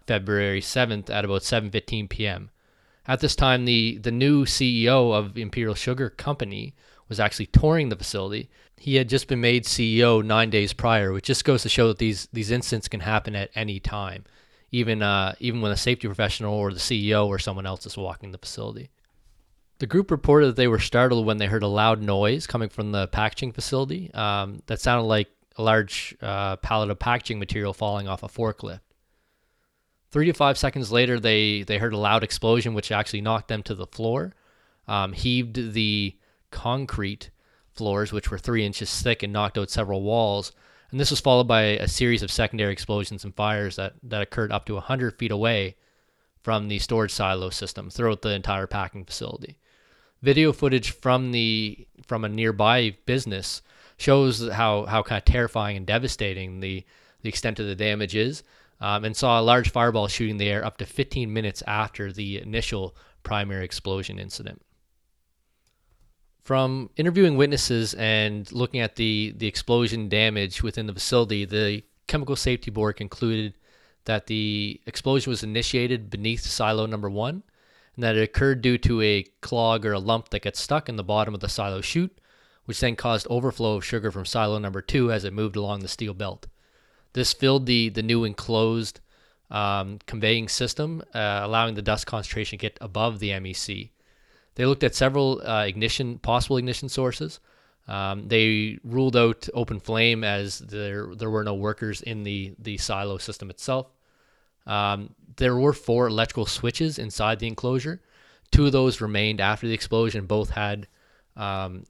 February 0.07 0.63
7th 0.63 1.11
at 1.11 1.23
about 1.27 1.43
7:15 1.43 2.09
p.m. 2.09 2.51
At 3.07 3.21
this 3.21 3.37
time, 3.37 3.67
the 3.67 3.99
the 3.99 4.11
new 4.11 4.47
CEO 4.47 5.15
of 5.15 5.37
Imperial 5.37 5.75
Sugar 5.75 6.09
Company 6.09 6.75
was 7.11 7.21
actually 7.21 7.47
touring 7.47 7.91
the 7.91 7.97
facility. 7.97 8.49
He 8.79 8.95
had 8.95 9.11
just 9.11 9.29
been 9.29 9.43
made 9.43 9.65
CEO 9.65 10.25
nine 10.25 10.49
days 10.49 10.73
prior, 10.73 11.13
which 11.13 11.27
just 11.27 11.45
goes 11.45 11.63
to 11.63 11.69
show 11.69 11.89
that 11.89 11.99
these 11.99 12.27
these 12.33 12.51
incidents 12.51 12.89
can 12.89 13.01
happen 13.01 13.37
at 13.37 13.51
any 13.55 13.79
time, 13.79 14.25
even 14.71 15.03
uh, 15.03 15.35
even 15.41 15.61
when 15.61 15.73
a 15.73 15.77
safety 15.77 16.09
professional 16.09 16.55
or 16.55 16.73
the 16.73 16.81
CEO 16.81 17.27
or 17.27 17.39
someone 17.39 17.67
else 17.67 17.85
is 17.85 17.99
walking 17.99 18.33
the 18.33 18.39
facility. 18.39 18.89
The 19.83 19.89
group 19.89 20.13
reported 20.13 20.47
that 20.47 20.55
they 20.55 20.69
were 20.69 20.79
startled 20.79 21.27
when 21.27 21.39
they 21.39 21.49
heard 21.49 21.65
a 21.65 21.67
loud 21.67 22.01
noise 22.01 22.47
coming 22.47 22.69
from 22.69 22.93
the 22.93 23.09
packaging 23.09 23.51
facility 23.51 24.15
um, 24.15 24.63
that 24.67 24.81
sounded 24.81 25.09
like 25.09 25.29
a 25.59 25.63
large 25.65 26.17
uh, 26.23 26.55
pallet 26.59 26.89
of 26.89 27.01
packaging 27.01 27.41
material 27.41 27.73
falling 27.73 28.07
off 28.07 28.23
a 28.23 28.29
forklift. 28.29 28.79
Three 30.13 30.27
to 30.27 30.35
five 30.35 30.57
seconds 30.57 30.93
later, 30.93 31.19
they, 31.19 31.65
they 31.65 31.79
heard 31.79 31.95
a 31.95 31.99
loud 31.99 32.23
explosion, 32.23 32.75
which 32.75 32.93
actually 32.93 33.23
knocked 33.23 33.49
them 33.49 33.65
to 33.65 33.75
the 33.75 33.89
floor, 33.89 34.37
um, 34.87 35.15
heaved 35.15 35.73
the 35.73 36.17
concrete 36.53 37.31
floors, 37.73 38.13
which 38.13 38.31
were 38.31 38.39
three 38.39 38.65
inches 38.65 39.03
thick, 39.03 39.25
and 39.25 39.33
knocked 39.33 39.59
out 39.59 39.69
several 39.69 40.03
walls. 40.03 40.53
And 40.93 41.01
this 41.01 41.11
was 41.11 41.19
followed 41.19 41.49
by 41.49 41.63
a 41.63 41.89
series 41.89 42.23
of 42.23 42.31
secondary 42.31 42.73
explosions 42.73 43.25
and 43.25 43.35
fires 43.35 43.75
that, 43.75 43.95
that 44.05 44.23
occurred 44.23 44.53
up 44.53 44.65
to 44.67 44.75
100 44.75 45.19
feet 45.19 45.33
away 45.33 45.75
from 46.41 46.69
the 46.69 46.79
storage 46.79 47.11
silo 47.11 47.51
system 47.51 47.91
throughout 47.91 48.23
the 48.23 48.31
entire 48.31 48.69
packing 48.69 49.05
facility. 49.05 49.59
Video 50.23 50.53
footage 50.53 50.93
from 50.93 51.33
the 51.33 51.87
from 52.07 52.25
a 52.25 52.29
nearby 52.29 52.97
business 53.07 53.63
shows 53.97 54.49
how 54.49 54.87
how 54.87 55.03
kind 55.03 55.19
of 55.19 55.25
terrifying 55.25 55.77
and 55.77 55.87
devastating 55.87 56.61
the 56.61 56.85
the 57.23 57.29
extent 57.29 57.59
of 57.59 57.67
the 57.67 57.75
damage 57.75 58.15
is. 58.15 58.43
Um, 58.81 59.05
and 59.05 59.17
saw 59.17 59.39
a 59.39 59.43
large 59.43 59.71
fireball 59.71 60.09
shooting 60.09 60.39
the 60.39 60.49
air 60.49 60.65
up 60.65 60.77
to 60.79 60.87
15 60.87 61.33
minutes 61.33 61.63
after 61.69 62.13
the 62.13 62.43
initial 62.43 62.97
primary 63.23 63.65
explosion 63.65 64.19
incident. 64.19 64.61
From 66.43 66.91
interviewing 66.97 67.37
witnesses 67.37 67.95
and 67.95 68.51
looking 68.51 68.81
at 68.81 68.97
the, 68.97 69.35
the 69.37 69.47
explosion 69.47 70.09
damage 70.09 70.65
within 70.65 70.89
the 70.89 70.93
facility, 70.93 71.45
the 71.45 71.85
Chemical 72.09 72.35
Safety 72.35 72.73
Board 72.73 72.97
concluded 72.97 73.55
that 74.07 74.27
the 74.27 74.81
explosion 74.87 75.31
was 75.31 75.45
initiated 75.45 76.11
beneath 76.11 76.41
silo 76.41 76.87
number 76.87 77.09
one 77.09 77.45
and 77.95 78.03
that 78.03 78.17
it 78.17 78.23
occurred 78.23 78.63
due 78.63 78.79
to 78.79 79.03
a 79.03 79.25
clog 79.41 79.85
or 79.85 79.93
a 79.93 79.99
lump 79.99 80.31
that 80.31 80.43
gets 80.43 80.61
stuck 80.61 80.89
in 80.89 80.97
the 80.97 81.05
bottom 81.05 81.35
of 81.35 81.41
the 81.41 81.49
silo 81.49 81.81
chute 81.81 82.19
which 82.65 82.81
then 82.81 82.97
caused 82.97 83.27
overflow 83.29 83.77
of 83.77 83.85
sugar 83.85 84.11
from 84.11 84.25
silo 84.25 84.59
number 84.59 84.81
two 84.81 85.11
as 85.11 85.25
it 85.25 85.33
moved 85.33 85.57
along 85.57 85.81
the 85.81 85.89
steel 85.89 86.15
belt. 86.15 86.47
This 87.13 87.33
filled 87.33 87.67
the, 87.67 87.89
the 87.89 88.03
new 88.03 88.25
enclosed 88.25 89.01
um, 89.51 89.99
conveying 90.07 90.49
system, 90.49 91.03
uh, 91.15 91.41
allowing 91.43 91.75
the 91.75 91.83
dust 91.83 92.07
concentration 92.07 92.59
to 92.59 92.63
get 92.63 92.79
above 92.81 93.19
the 93.19 93.31
MEC. 93.31 93.91
They 94.55 94.67
looked 94.67 94.85
at 94.85 94.95
several 94.95 95.43
uh, 95.47 95.65
ignition, 95.65 96.19
possible 96.19 96.57
ignition 96.57 96.89
sources. 96.89 97.41
Um, 97.89 98.29
they 98.29 98.79
ruled 98.85 99.17
out 99.17 99.49
open 99.55 99.81
flame 99.81 100.23
as 100.23 100.61
there 100.61 101.15
there 101.17 101.31
were 101.31 101.43
no 101.43 101.55
workers 101.55 102.01
in 102.01 102.23
the 102.23 102.55
the 102.59 102.79
silo 102.79 103.19
system 103.19 103.51
itself. 103.51 103.89
Um, 104.67 105.15
there 105.37 105.57
were 105.57 105.73
four 105.73 106.07
electrical 106.07 106.47
switches 106.47 106.99
inside 106.99 107.39
the 107.39 107.47
enclosure. 107.47 108.01
Two 108.51 108.67
of 108.67 108.73
those 108.73 109.01
remained 109.01 109.41
after 109.41 109.67
the 109.67 109.75
explosion. 109.75 110.27
Both 110.27 110.51
had 110.51 110.87
um, 111.37 111.85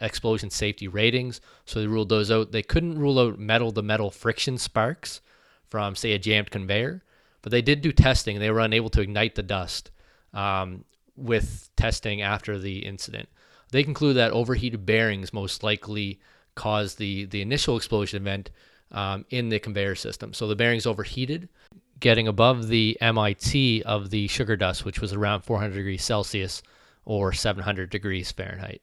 explosion 0.00 0.50
safety 0.50 0.88
ratings, 0.88 1.40
so 1.64 1.80
they 1.80 1.86
ruled 1.86 2.08
those 2.08 2.30
out. 2.30 2.52
They 2.52 2.62
couldn't 2.62 2.98
rule 2.98 3.18
out 3.18 3.38
metal 3.38 3.70
to 3.72 3.82
metal 3.82 4.10
friction 4.10 4.58
sparks 4.58 5.20
from, 5.68 5.94
say, 5.94 6.12
a 6.12 6.18
jammed 6.18 6.50
conveyor, 6.50 7.02
but 7.42 7.52
they 7.52 7.62
did 7.62 7.80
do 7.80 7.92
testing. 7.92 8.38
They 8.38 8.50
were 8.50 8.60
unable 8.60 8.90
to 8.90 9.02
ignite 9.02 9.34
the 9.34 9.42
dust 9.42 9.90
um, 10.32 10.84
with 11.16 11.70
testing 11.76 12.22
after 12.22 12.58
the 12.58 12.78
incident. 12.78 13.28
They 13.72 13.84
conclude 13.84 14.16
that 14.16 14.32
overheated 14.32 14.84
bearings 14.84 15.32
most 15.32 15.62
likely 15.62 16.20
caused 16.54 16.98
the, 16.98 17.26
the 17.26 17.40
initial 17.40 17.76
explosion 17.76 18.22
event 18.22 18.50
um, 18.90 19.24
in 19.30 19.48
the 19.48 19.60
conveyor 19.60 19.94
system. 19.94 20.32
So 20.32 20.48
the 20.48 20.56
bearings 20.56 20.86
overheated, 20.86 21.48
getting 22.00 22.26
above 22.26 22.68
the 22.68 22.96
MIT 23.00 23.82
of 23.84 24.10
the 24.10 24.26
sugar 24.28 24.56
dust, 24.56 24.84
which 24.84 25.00
was 25.00 25.12
around 25.12 25.42
400 25.42 25.74
degrees 25.74 26.02
Celsius 26.02 26.62
or 27.04 27.32
700 27.32 27.90
degrees 27.90 28.32
Fahrenheit. 28.32 28.82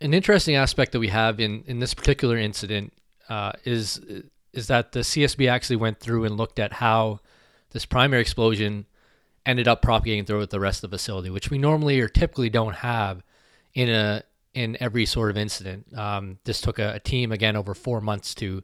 An 0.00 0.14
interesting 0.14 0.54
aspect 0.54 0.92
that 0.92 1.00
we 1.00 1.08
have 1.08 1.40
in, 1.40 1.64
in 1.66 1.78
this 1.78 1.94
particular 1.94 2.36
incident 2.36 2.92
uh, 3.28 3.52
is 3.64 4.00
is 4.52 4.68
that 4.68 4.92
the 4.92 5.00
CSB 5.00 5.50
actually 5.50 5.76
went 5.76 5.98
through 5.98 6.24
and 6.24 6.36
looked 6.36 6.60
at 6.60 6.74
how 6.74 7.18
this 7.70 7.84
primary 7.84 8.22
explosion 8.22 8.86
ended 9.44 9.66
up 9.66 9.82
propagating 9.82 10.24
throughout 10.24 10.50
the 10.50 10.60
rest 10.60 10.84
of 10.84 10.90
the 10.90 10.96
facility, 10.96 11.28
which 11.28 11.50
we 11.50 11.58
normally 11.58 12.00
or 12.00 12.08
typically 12.08 12.48
don't 12.48 12.76
have 12.76 13.22
in 13.74 13.90
a 13.90 14.22
in 14.54 14.76
every 14.78 15.04
sort 15.04 15.30
of 15.30 15.36
incident. 15.36 15.86
Um, 15.96 16.38
this 16.44 16.60
took 16.60 16.78
a, 16.78 16.94
a, 16.94 17.00
team 17.00 17.32
again 17.32 17.56
over 17.56 17.74
four 17.74 18.00
months 18.00 18.34
to 18.36 18.62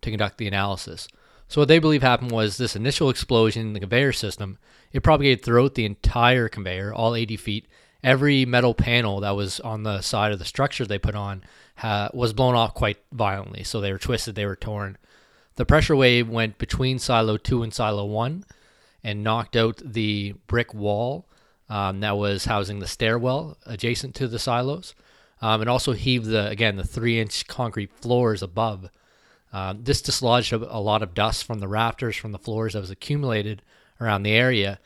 to 0.00 0.10
conduct 0.10 0.38
the 0.38 0.48
analysis. 0.48 1.08
So 1.48 1.62
what 1.62 1.68
they 1.68 1.78
believe 1.78 2.02
happened 2.02 2.30
was 2.30 2.56
this 2.56 2.76
initial 2.76 3.08
explosion 3.08 3.68
in 3.68 3.72
the 3.72 3.80
conveyor 3.80 4.12
system. 4.12 4.58
It 4.92 5.02
propagated 5.02 5.42
throughout 5.42 5.74
the 5.74 5.86
entire 5.86 6.48
conveyor, 6.48 6.92
all 6.92 7.14
80 7.14 7.36
feet. 7.36 7.66
Every 8.04 8.44
metal 8.44 8.74
panel 8.74 9.20
that 9.20 9.34
was 9.34 9.58
on 9.60 9.82
the 9.82 10.02
side 10.02 10.30
of 10.32 10.38
the 10.38 10.44
structure 10.44 10.86
they 10.86 10.98
put 10.98 11.14
on 11.14 11.42
was 12.12 12.32
blown 12.32 12.54
off 12.54 12.74
quite 12.74 12.98
violently. 13.12 13.64
So 13.64 13.80
they 13.80 13.92
were 13.92 13.98
twisted, 13.98 14.34
they 14.34 14.46
were 14.46 14.56
torn. 14.56 14.98
The 15.56 15.66
pressure 15.66 15.96
wave 15.96 16.28
went 16.28 16.58
between 16.58 16.98
silo 16.98 17.36
two 17.36 17.62
and 17.62 17.74
silo 17.74 18.04
one 18.04 18.44
and 19.02 19.24
knocked 19.24 19.56
out 19.56 19.82
the 19.84 20.34
brick 20.46 20.72
wall 20.72 21.26
um, 21.68 22.00
that 22.00 22.16
was 22.16 22.44
housing 22.44 22.78
the 22.78 22.86
stairwell 22.86 23.56
adjacent 23.66 24.14
to 24.16 24.28
the 24.28 24.38
silos. 24.38 24.94
Um, 25.40 25.60
and 25.60 25.70
also 25.70 25.92
heaved 25.92 26.26
the 26.26 26.48
again 26.48 26.76
the 26.76 26.84
three 26.84 27.20
inch 27.20 27.46
concrete 27.46 27.92
floors 27.92 28.42
above. 28.42 28.90
Um, 29.52 29.82
this 29.82 30.02
dislodged 30.02 30.52
a, 30.52 30.56
a, 30.56 30.80
lot 30.80 31.02
of 31.02 31.14
dust 31.14 31.44
from 31.44 31.58
the 31.58 31.68
rafters 31.68 32.16
from 32.16 32.32
the 32.32 32.38
floors 32.38 32.74
that 32.74 32.80
was 32.80 32.90
accumulated 32.90 33.62
around 34.00 34.22
the 34.22 34.32
area, 34.32 34.78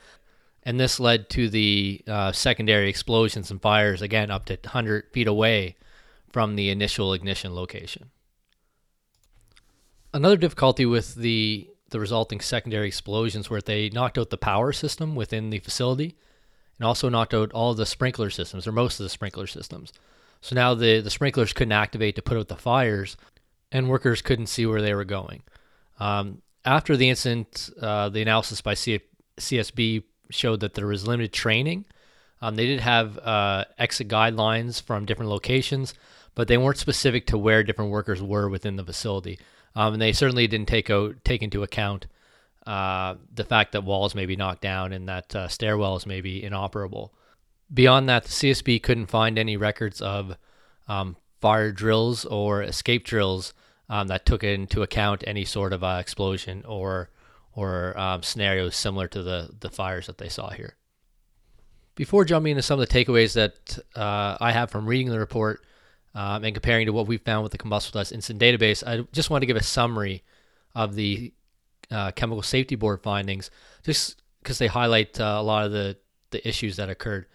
and 0.63 0.79
this 0.79 1.01
led 1.01 1.29
to 1.31 1.49
the 1.49 2.03
uh, 2.07 2.33
secondary 2.33 2.89
explosions 2.89 3.51
and 3.51 3.61
fires 3.61 4.03
again 4.03 4.31
up 4.31 4.45
to 4.47 4.55
100 4.55 5.11
feet 5.13 5.27
away 5.27 5.77
from 6.31 6.55
the 6.55 6.71
initial 6.71 7.13
ignition 7.13 7.55
location. 7.55 8.11
Another 10.15 10.37
difficulty 10.37 10.87
with 10.87 11.17
the 11.17 11.69
the 11.91 12.01
resulting 12.01 12.41
secondary 12.41 12.89
explosions 12.89 13.51
were 13.51 13.61
they 13.61 13.91
knocked 13.91 14.17
out 14.17 14.31
the 14.31 14.39
power 14.39 14.73
system 14.73 15.15
within 15.15 15.51
the 15.51 15.59
facility 15.59 16.17
and 16.79 16.87
also 16.87 17.09
knocked 17.09 17.35
out 17.35 17.53
all 17.53 17.75
the 17.75 17.85
sprinkler 17.85 18.31
systems 18.31 18.67
or 18.67 18.73
most 18.73 18.99
of 18.99 19.05
the 19.05 19.11
sprinkler 19.11 19.47
systems. 19.47 19.93
So 20.41 20.57
now 20.57 20.75
the, 20.75 21.01
the 21.01 21.11
sprinklers 21.11 21.53
couldn't 21.53 21.73
activate 21.73 22.17
to 22.17 22.23
put 22.23 22.37
out 22.37 22.49
the 22.49 22.57
fires 22.57 23.17
and 23.73 23.89
workers 23.89 24.23
couldn't 24.23 24.47
see 24.47 24.67
where 24.67 24.83
they 24.83 24.95
were 24.95 25.05
going. 25.05 25.43
Um, 25.99 26.43
after 26.65 26.97
the 26.97 27.09
incident, 27.09 27.71
uh, 27.81 28.11
the 28.11 28.23
analysis 28.23 28.61
by 28.61 28.75
C- 28.75 29.01
CSB 29.39 30.05
showed 30.31 30.61
that 30.61 30.75
there 30.75 30.87
was 30.87 31.07
limited 31.07 31.33
training. 31.33 31.87
Um, 32.41 32.55
they 32.55 32.67
did 32.67 32.81
have 32.81 33.19
uh, 33.19 33.65
exit 33.79 34.09
guidelines 34.09 34.81
from 34.81 35.07
different 35.07 35.31
locations, 35.31 35.95
but 36.35 36.49
they 36.49 36.59
weren't 36.59 36.79
specific 36.79 37.27
to 37.29 37.39
where 37.39 37.63
different 37.63 37.91
workers 37.91 38.23
were 38.23 38.49
within 38.49 38.77
the 38.77 38.85
facility. 38.85 39.39
Um, 39.75 39.95
and 39.95 40.03
they 40.03 40.13
certainly 40.13 40.47
didn't 40.47 40.69
take 40.69 40.91
take 41.25 41.43
into 41.43 41.63
account 41.63 42.07
uh, 42.67 43.15
the 43.35 43.45
fact 43.45 43.73
that 43.73 43.85
walls 43.85 44.15
may 44.15 44.27
be 44.27 44.37
knocked 44.37 44.63
down 44.63 44.93
and 44.93 45.09
that 45.09 45.35
uh, 45.35 45.49
stairwells 45.49 46.07
may 46.07 46.21
be 46.21 46.43
inoperable. 46.43 47.13
Beyond 47.73 48.09
that, 48.09 48.25
the 48.25 48.31
CSB 48.31 48.83
couldn't 48.83 49.07
find 49.07 49.39
any 49.39 49.57
records 49.57 50.03
of 50.03 50.37
um, 50.89 51.17
fire 51.41 51.73
drills 51.73 52.25
or 52.25 52.63
escape 52.63 53.05
drills 53.05 53.55
um, 53.93 54.09
that 54.09 54.25
took 54.25 54.43
into 54.43 54.83
account 54.83 55.23
any 55.27 55.45
sort 55.45 55.75
of 55.75 55.85
uh, 55.85 55.99
explosion 56.01 56.65
or 56.67 57.11
or 57.55 57.97
um, 58.01 58.23
scenarios 58.23 58.75
similar 58.75 59.07
to 59.07 59.23
the 59.23 59.51
the 59.61 59.69
fires 59.69 60.07
that 60.07 60.17
they 60.17 60.31
saw 60.31 60.49
here. 60.49 60.77
Before 61.95 62.25
jumping 62.25 62.53
into 62.53 62.63
some 62.63 62.81
of 62.81 62.89
the 62.89 62.95
takeaways 62.95 63.35
that 63.35 63.79
uh, 63.95 64.39
I 64.41 64.53
have 64.53 64.71
from 64.71 64.87
reading 64.87 65.11
the 65.11 65.19
report, 65.19 65.63
um, 66.15 66.43
and 66.43 66.55
comparing 66.55 66.87
to 66.87 66.93
what 66.95 67.07
we 67.07 67.19
found 67.19 67.43
with 67.43 67.53
the 67.53 67.59
combustible 67.59 68.01
dust 68.01 68.13
incident 68.13 68.41
database, 68.41 68.83
I 68.87 69.07
just 69.13 69.29
want 69.29 69.43
to 69.43 69.47
give 69.47 69.59
a 69.59 69.63
summary 69.63 70.23
of 70.75 70.95
the 70.95 71.35
uh, 71.91 72.13
Chemical 72.13 72.43
Safety 72.43 72.77
Board 72.77 73.03
findings, 73.03 73.51
just 73.83 74.23
because 74.43 74.57
they 74.57 74.69
highlight 74.69 75.21
uh, 75.21 75.37
a 75.39 75.43
lot 75.43 75.67
of 75.67 75.73
the, 75.73 75.99
the 76.31 76.49
issues 76.49 76.77
that 76.77 76.89
occurred. 76.89 77.27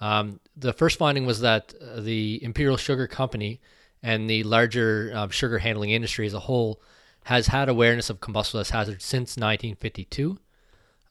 Um, 0.00 0.40
the 0.56 0.72
first 0.72 0.98
finding 0.98 1.24
was 1.24 1.40
that 1.42 1.72
uh, 1.80 2.00
the 2.00 2.42
Imperial 2.42 2.76
Sugar 2.76 3.06
Company 3.06 3.60
and 4.02 4.28
the 4.28 4.42
larger 4.44 5.12
um, 5.14 5.30
sugar 5.30 5.58
handling 5.58 5.90
industry 5.90 6.26
as 6.26 6.34
a 6.34 6.40
whole 6.40 6.80
has 7.24 7.48
had 7.48 7.68
awareness 7.68 8.10
of 8.10 8.20
combustible 8.20 8.60
dust 8.60 8.70
hazards 8.70 9.04
since 9.04 9.36
1952. 9.36 10.38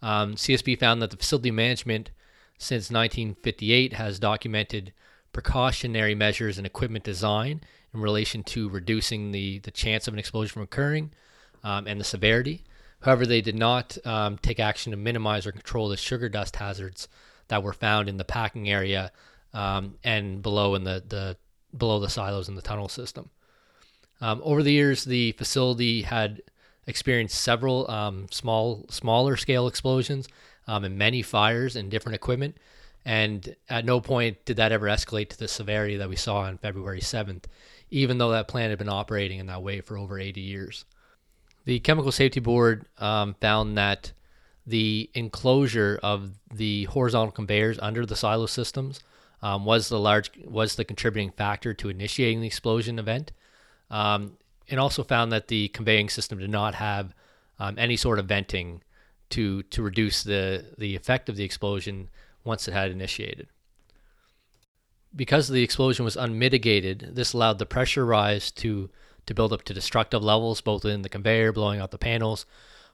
Um, 0.02 0.36
CSB 0.36 0.80
found 0.80 1.02
that 1.02 1.12
the 1.12 1.18
facility 1.18 1.52
management 1.52 2.12
since 2.58 2.90
1958 2.92 3.94
has 3.94 4.20
documented 4.20 4.94
precautionary 5.32 6.16
measures 6.16 6.58
and 6.58 6.66
equipment 6.66 7.04
design 7.04 7.62
in 7.94 8.02
relation 8.02 8.44
to 8.44 8.70
reducing 8.70 9.32
the, 9.32 9.60
the 9.60 9.72
chance 9.72 10.08
of 10.08 10.14
an 10.14 10.20
explosion 10.20 10.54
from 10.54 10.64
occurring 10.64 11.12
um, 11.64 11.88
and 11.88 12.00
the 12.00 12.06
severity. 12.06 12.64
However, 13.02 13.26
they 13.26 13.42
did 13.42 13.56
not 13.56 13.98
um, 14.06 14.38
take 14.38 14.60
action 14.60 14.92
to 14.92 14.98
minimize 14.98 15.46
or 15.46 15.52
control 15.52 15.90
the 15.90 15.98
sugar 15.98 16.28
dust 16.28 16.58
hazards 16.58 17.08
that 17.48 17.64
were 17.64 17.74
found 17.74 18.10
in 18.10 18.18
the 18.18 18.26
packing 18.26 18.70
area 18.70 19.12
um, 19.54 19.96
and 20.04 20.42
below 20.42 20.76
in 20.76 20.84
the, 20.84 21.04
the 21.08 21.38
below 21.78 22.00
the 22.00 22.10
silos 22.10 22.50
in 22.50 22.56
the 22.56 22.62
tunnel 22.62 22.90
system. 22.90 23.30
Um, 24.22 24.42
over 24.44 24.64
the 24.64 24.72
years, 24.72 25.06
the 25.06 25.32
facility 25.34 26.02
had 26.02 26.42
experienced 26.88 27.42
several 27.42 27.90
um, 27.90 28.28
small 28.32 28.86
smaller 28.90 29.38
scale 29.38 29.68
explosions 29.68 30.28
um, 30.68 30.84
and 30.84 30.98
many 30.98 31.22
fires 31.22 31.76
in 31.76 31.90
different 31.90 32.16
equipment 32.16 32.56
and 33.06 33.56
at 33.70 33.86
no 33.86 34.02
point 34.02 34.44
did 34.46 34.58
that 34.58 34.72
ever 34.72 34.88
escalate 34.88 35.30
to 35.30 35.38
the 35.40 35.48
severity 35.48 35.98
that 35.98 36.10
we 36.10 36.16
saw 36.16 36.42
on 36.42 36.58
February 36.58 37.02
7th, 37.02 37.46
even 37.90 38.18
though 38.18 38.32
that 38.32 38.48
plant 38.48 38.70
had 38.70 38.80
been 38.80 38.90
operating 38.90 39.40
in 39.40 39.48
that 39.48 39.64
way 39.64 39.82
for 39.82 39.98
over 39.98 40.20
80 40.20 40.42
years. 40.42 40.86
The 41.66 41.80
Chemical 41.80 42.12
Safety 42.12 42.40
Board 42.40 42.86
um, 42.98 43.36
found 43.42 43.78
that 43.78 44.12
the 44.66 45.10
enclosure 45.14 46.00
of 46.04 46.32
the 46.54 46.84
horizontal 46.86 47.32
conveyors 47.32 47.80
under 47.80 48.06
the 48.06 48.16
silo 48.16 48.46
systems 48.46 49.02
um, 49.42 49.66
was 49.66 49.90
the 49.90 50.00
large 50.00 50.32
was 50.46 50.76
the 50.76 50.86
contributing 50.86 51.32
factor 51.32 51.74
to 51.74 51.90
initiating 51.90 52.42
the 52.42 52.48
explosion 52.48 53.00
event, 53.00 53.32
um, 53.90 54.38
and 54.70 54.80
also 54.80 55.04
found 55.04 55.32
that 55.32 55.48
the 55.48 55.70
conveying 55.70 56.10
system 56.10 56.40
did 56.40 56.50
not 56.50 56.76
have 56.76 57.14
um, 57.60 57.76
any 57.78 57.96
sort 57.96 58.20
of 58.20 58.26
venting 58.26 58.82
to 59.30 59.64
to 59.64 59.82
reduce 59.82 60.24
the 60.24 60.66
the 60.78 60.96
effect 60.96 61.30
of 61.30 61.36
the 61.36 61.44
explosion 61.44 62.10
once 62.44 62.68
it 62.68 62.74
had 62.74 62.92
initiated. 62.92 63.48
Because 65.16 65.48
the 65.48 65.64
explosion 65.64 66.06
was 66.06 66.16
unmitigated, 66.16 67.12
this 67.14 67.34
allowed 67.34 67.58
the 67.58 67.66
pressure 67.66 68.06
rise 68.06 68.52
to, 68.52 68.90
to 69.26 69.34
build 69.34 69.52
up 69.52 69.64
to 69.64 69.74
destructive 69.74 70.24
levels, 70.24 70.62
both 70.62 70.86
in 70.86 71.02
the 71.02 71.10
conveyor, 71.10 71.52
blowing 71.52 71.80
out 71.80 71.92
the 71.92 71.98
panels, 71.98 72.46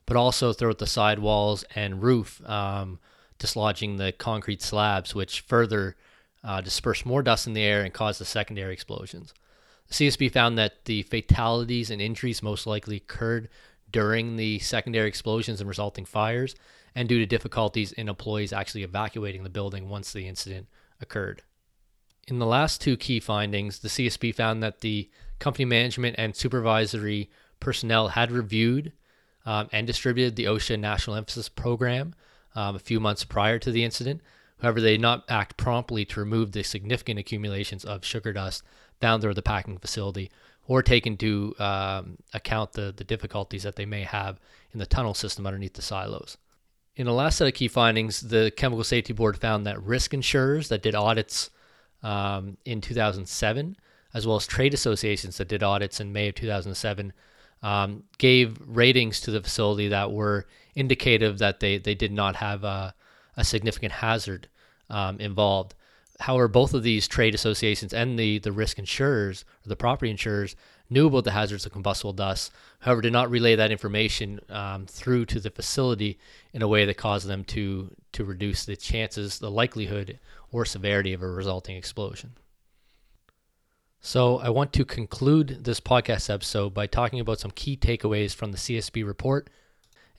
but 0.06 0.16
also 0.16 0.54
throughout 0.54 0.78
the 0.78 0.88
sidewalls 0.88 1.66
and 1.76 2.02
roof, 2.02 2.42
um, 2.48 3.00
dislodging 3.38 3.98
the 3.98 4.14
concrete 4.14 4.62
slabs, 4.62 5.14
which 5.14 5.42
further 5.42 5.98
uh, 6.46 6.62
dispersed 6.62 7.06
more 7.06 7.24
dust 7.24 7.48
in 7.48 7.54
the 7.54 7.64
air 7.64 7.84
and 7.84 7.94
caused 7.94 8.22
the 8.22 8.26
secondary 8.26 8.74
explosions. 8.74 9.34
The 9.88 9.94
CSB 9.94 10.32
found 10.32 10.58
that 10.58 10.86
the 10.86 11.04
fatalities 11.04 11.90
and 11.90 12.02
injuries 12.02 12.44
most 12.44 12.66
likely 12.68 12.98
occurred 12.98 13.50
during 13.92 14.36
the 14.36 14.60
secondary 14.60 15.08
explosions 15.08 15.60
and 15.60 15.68
resulting 15.68 16.06
fires, 16.06 16.56
and 16.94 17.10
due 17.10 17.20
to 17.20 17.26
difficulties 17.26 17.92
in 17.92 18.08
employees 18.08 18.54
actually 18.54 18.84
evacuating 18.84 19.44
the 19.44 19.50
building 19.50 19.90
once 19.90 20.14
the 20.14 20.28
incident 20.28 20.68
occurred. 21.02 21.42
In 22.28 22.40
the 22.40 22.46
last 22.46 22.82
two 22.82 22.98
key 22.98 23.20
findings, 23.20 23.80
the 23.80 23.90
CSB 23.90 24.34
found 24.34 24.64
that 24.64 24.82
the 24.82 25.10
company 25.40 25.66
management 25.66 26.16
and 26.18 26.36
supervisory 26.36 27.30
personnel 27.60 28.10
had 28.10 28.32
reviewed 28.32 28.94
um, 29.46 29.70
and 29.72 29.86
distributed 29.86 30.36
the 30.36 30.46
OSHA 30.46 30.80
National 30.80 31.16
Emphasis 31.16 31.50
Program 31.50 32.16
um, 32.56 32.76
a 32.76 32.80
few 32.80 33.00
months 33.00 33.24
prior 33.24 33.60
to 33.60 33.72
the 33.72 33.84
incident. 33.84 34.22
However, 34.66 34.82
they 34.82 34.94
did 34.94 35.02
not 35.02 35.26
act 35.30 35.58
promptly 35.58 36.06
to 36.06 36.20
remove 36.20 36.52
the 36.52 36.64
significant 36.64 37.20
accumulations 37.20 37.86
of 37.86 38.04
sugar 38.04 38.34
dust 38.34 38.64
found 39.00 39.22
through 39.22 39.36
the 39.36 39.44
packing 39.44 39.78
facility 39.78 40.32
or 40.66 40.82
take 40.82 41.06
into 41.06 41.54
um, 41.60 42.18
account 42.34 42.74
the, 42.74 42.92
the 42.98 43.04
difficulties 43.04 43.62
that 43.62 43.76
they 43.76 43.86
may 43.86 44.02
have 44.02 44.40
in 44.74 44.80
the 44.80 44.88
tunnel 44.88 45.14
system 45.14 45.46
underneath 45.46 45.74
the 45.74 45.84
silos. 45.84 46.38
In 46.96 47.06
the 47.06 47.14
last 47.14 47.38
set 47.38 47.48
of 47.48 47.54
key 47.54 47.68
findings, 47.68 48.22
the 48.22 48.52
Chemical 48.58 48.84
Safety 48.84 49.14
Board 49.14 49.38
found 49.38 49.68
that 49.68 49.80
risk 49.84 50.16
insurers 50.16 50.70
that 50.70 50.82
did 50.82 50.96
audits 50.96 51.52
um, 52.02 52.58
in 52.66 52.82
2007, 52.82 53.78
as 54.16 54.26
well 54.26 54.38
as 54.38 54.48
trade 54.48 54.74
associations 54.74 55.38
that 55.38 55.48
did 55.48 55.62
audits 55.62 56.00
in 56.00 56.12
May 56.12 56.30
of 56.30 56.34
2007, 56.34 57.14
um, 57.62 58.04
gave 58.18 58.58
ratings 58.66 59.22
to 59.22 59.30
the 59.30 59.44
facility 59.44 59.90
that 59.90 60.12
were 60.12 60.48
indicative 60.74 61.38
that 61.38 61.60
they, 61.60 61.78
they 61.78 61.94
did 61.94 62.12
not 62.12 62.38
have 62.38 62.64
a, 62.64 62.96
a 63.38 63.44
significant 63.44 63.92
hazard 63.92 64.48
um, 64.90 65.20
involved. 65.20 65.76
However, 66.20 66.48
both 66.48 66.74
of 66.74 66.84
these 66.84 67.08
trade 67.08 67.36
associations 67.36 67.94
and 67.94 68.18
the, 68.18 68.40
the 68.40 68.52
risk 68.52 68.80
insurers 68.80 69.44
or 69.66 69.70
the 69.70 69.76
property 69.76 70.10
insurers 70.10 70.56
knew 70.90 71.08
about 71.08 71.24
the 71.24 71.32
hazards 71.32 71.66
of 71.66 71.72
combustible 71.72 72.14
dust, 72.14 72.52
however, 72.80 73.02
did 73.02 73.14
not 73.14 73.30
relay 73.30 73.56
that 73.56 73.72
information 73.72 74.40
um, 74.50 74.86
through 74.86 75.26
to 75.26 75.40
the 75.40 75.50
facility 75.50 76.18
in 76.54 76.62
a 76.62 76.68
way 76.68 76.86
that 76.86 76.98
caused 76.98 77.28
them 77.28 77.44
to, 77.44 77.94
to 78.12 78.24
reduce 78.24 78.66
the 78.66 78.76
chances, 78.76 79.40
the 79.40 79.52
likelihood, 79.52 80.20
or 80.52 80.64
severity 80.64 81.12
of 81.12 81.22
a 81.22 81.28
resulting 81.28 81.76
explosion. 81.76 82.32
So, 84.00 84.38
I 84.38 84.50
want 84.50 84.72
to 84.74 84.86
conclude 84.86 85.64
this 85.64 85.80
podcast 85.80 86.32
episode 86.32 86.76
by 86.76 86.86
talking 86.86 87.20
about 87.20 87.40
some 87.40 87.50
key 87.50 87.76
takeaways 87.76 88.36
from 88.36 88.52
the 88.52 88.58
CSB 88.58 89.06
report 89.06 89.50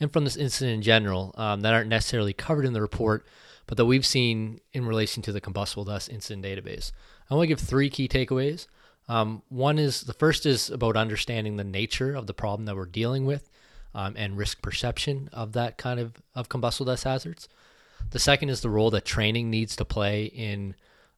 and 0.00 0.12
from 0.12 0.24
this 0.24 0.36
incident 0.36 0.74
in 0.74 0.82
general 0.82 1.32
um, 1.36 1.60
that 1.60 1.72
aren't 1.72 1.88
necessarily 1.88 2.32
covered 2.32 2.64
in 2.64 2.72
the 2.72 2.80
report, 2.80 3.24
but 3.66 3.76
that 3.76 3.86
we've 3.86 4.06
seen 4.06 4.60
in 4.72 4.86
relation 4.86 5.22
to 5.22 5.32
the 5.32 5.40
combustible 5.40 5.84
dust 5.84 6.08
incident 6.08 6.44
database. 6.44 6.92
I 7.30 7.34
want 7.34 7.44
to 7.44 7.48
give 7.48 7.60
three 7.60 7.90
key 7.90 8.08
takeaways. 8.08 8.66
Um, 9.08 9.42
one 9.48 9.78
is 9.78 10.02
the 10.02 10.12
first 10.12 10.46
is 10.46 10.70
about 10.70 10.96
understanding 10.96 11.56
the 11.56 11.64
nature 11.64 12.14
of 12.14 12.26
the 12.26 12.34
problem 12.34 12.66
that 12.66 12.76
we're 12.76 12.86
dealing 12.86 13.24
with 13.24 13.50
um, 13.94 14.14
and 14.16 14.36
risk 14.36 14.62
perception 14.62 15.28
of 15.32 15.52
that 15.52 15.78
kind 15.78 16.00
of, 16.00 16.14
of 16.34 16.48
combustible 16.48 16.92
dust 16.92 17.04
hazards. 17.04 17.48
The 18.10 18.18
second 18.18 18.50
is 18.50 18.60
the 18.60 18.70
role 18.70 18.90
that 18.90 19.04
training 19.04 19.50
needs 19.50 19.76
to 19.76 19.84
play 19.84 20.26
in 20.26 20.74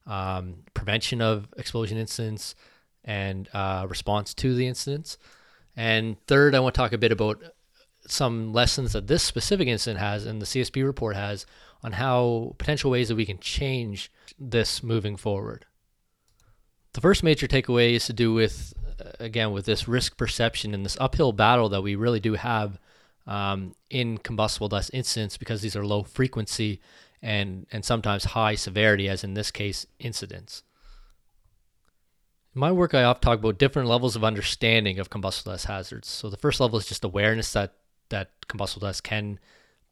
um, 0.07 0.63
prevention 0.73 1.21
of 1.21 1.47
explosion 1.57 1.97
incidents 1.97 2.55
and 3.03 3.47
uh, 3.53 3.85
response 3.87 4.33
to 4.35 4.55
the 4.55 4.67
incidents. 4.67 5.17
And 5.75 6.17
third, 6.25 6.55
I 6.55 6.59
want 6.59 6.75
to 6.75 6.79
talk 6.79 6.93
a 6.93 6.97
bit 6.97 7.11
about 7.11 7.41
some 8.11 8.53
lessons 8.53 8.93
that 8.93 9.07
this 9.07 9.23
specific 9.23 9.67
incident 9.67 9.99
has 9.99 10.25
and 10.25 10.41
the 10.41 10.45
CSB 10.45 10.83
report 10.85 11.15
has 11.15 11.45
on 11.83 11.93
how 11.93 12.55
potential 12.57 12.91
ways 12.91 13.07
that 13.07 13.15
we 13.15 13.25
can 13.25 13.39
change 13.39 14.11
this 14.37 14.83
moving 14.83 15.15
forward. 15.15 15.65
The 16.93 17.01
first 17.01 17.23
major 17.23 17.47
takeaway 17.47 17.93
is 17.93 18.05
to 18.07 18.13
do 18.13 18.33
with, 18.33 18.73
uh, 18.99 19.11
again, 19.19 19.51
with 19.51 19.65
this 19.65 19.87
risk 19.87 20.17
perception 20.17 20.73
and 20.73 20.83
this 20.83 20.97
uphill 20.99 21.31
battle 21.31 21.69
that 21.69 21.81
we 21.81 21.95
really 21.95 22.19
do 22.19 22.33
have 22.33 22.79
um, 23.27 23.75
in 23.89 24.17
combustible 24.17 24.69
dust 24.69 24.89
incidents 24.93 25.37
because 25.37 25.61
these 25.61 25.75
are 25.75 25.85
low 25.85 26.03
frequency 26.03 26.81
and, 27.21 27.67
and 27.71 27.85
sometimes 27.85 28.23
high 28.23 28.55
severity, 28.55 29.07
as 29.07 29.23
in 29.23 29.35
this 29.35 29.51
case, 29.51 29.85
incidents. 29.99 30.63
In 32.55 32.59
my 32.59 32.71
work, 32.71 32.95
I 32.95 33.03
often 33.03 33.21
talk 33.21 33.39
about 33.39 33.59
different 33.59 33.87
levels 33.87 34.15
of 34.15 34.23
understanding 34.23 34.97
of 34.97 35.09
combustible 35.09 35.53
dust 35.53 35.67
hazards. 35.67 36.07
So 36.07 36.29
the 36.29 36.37
first 36.37 36.59
level 36.59 36.79
is 36.79 36.87
just 36.87 37.03
awareness 37.03 37.53
that 37.53 37.75
that 38.09 38.31
combustible 38.47 38.87
dust 38.87 39.03
can 39.03 39.39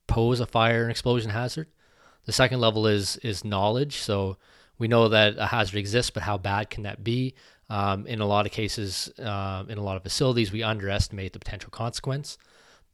pose 0.07 0.39
a 0.39 0.45
fire 0.45 0.83
and 0.83 0.91
explosion 0.91 1.31
hazard. 1.31 1.67
The 2.25 2.31
second 2.31 2.59
level 2.59 2.87
is 2.87 3.17
is 3.17 3.45
knowledge. 3.45 3.97
So 3.97 4.37
we 4.77 4.87
know 4.87 5.07
that 5.09 5.35
a 5.37 5.47
hazard 5.47 5.77
exists, 5.77 6.11
but 6.11 6.23
how 6.23 6.37
bad 6.37 6.69
can 6.69 6.83
that 6.83 7.03
be? 7.03 7.35
Um, 7.69 8.07
in 8.07 8.21
a 8.21 8.25
lot 8.25 8.45
of 8.45 8.51
cases, 8.51 9.11
uh, 9.19 9.63
in 9.67 9.77
a 9.77 9.83
lot 9.83 9.97
of 9.97 10.03
facilities, 10.03 10.51
we 10.51 10.63
underestimate 10.63 11.33
the 11.33 11.39
potential 11.39 11.69
consequence. 11.69 12.37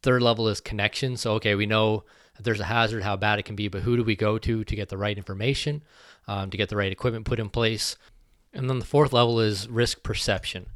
Third 0.01 0.21
level 0.21 0.47
is 0.47 0.61
connection. 0.61 1.17
So 1.17 1.33
okay, 1.33 1.55
we 1.55 1.65
know 1.65 2.03
that 2.35 2.43
there's 2.43 2.59
a 2.59 2.65
hazard, 2.65 3.03
how 3.03 3.15
bad 3.15 3.39
it 3.39 3.43
can 3.43 3.55
be, 3.55 3.67
but 3.67 3.81
who 3.81 3.97
do 3.97 4.03
we 4.03 4.15
go 4.15 4.37
to 4.39 4.63
to 4.63 4.75
get 4.75 4.89
the 4.89 4.97
right 4.97 5.17
information, 5.17 5.83
um, 6.27 6.49
to 6.49 6.57
get 6.57 6.69
the 6.69 6.77
right 6.77 6.91
equipment 6.91 7.25
put 7.25 7.39
in 7.39 7.49
place? 7.49 7.95
And 8.53 8.69
then 8.69 8.79
the 8.79 8.85
fourth 8.85 9.13
level 9.13 9.39
is 9.39 9.67
risk 9.67 10.03
perception. 10.03 10.67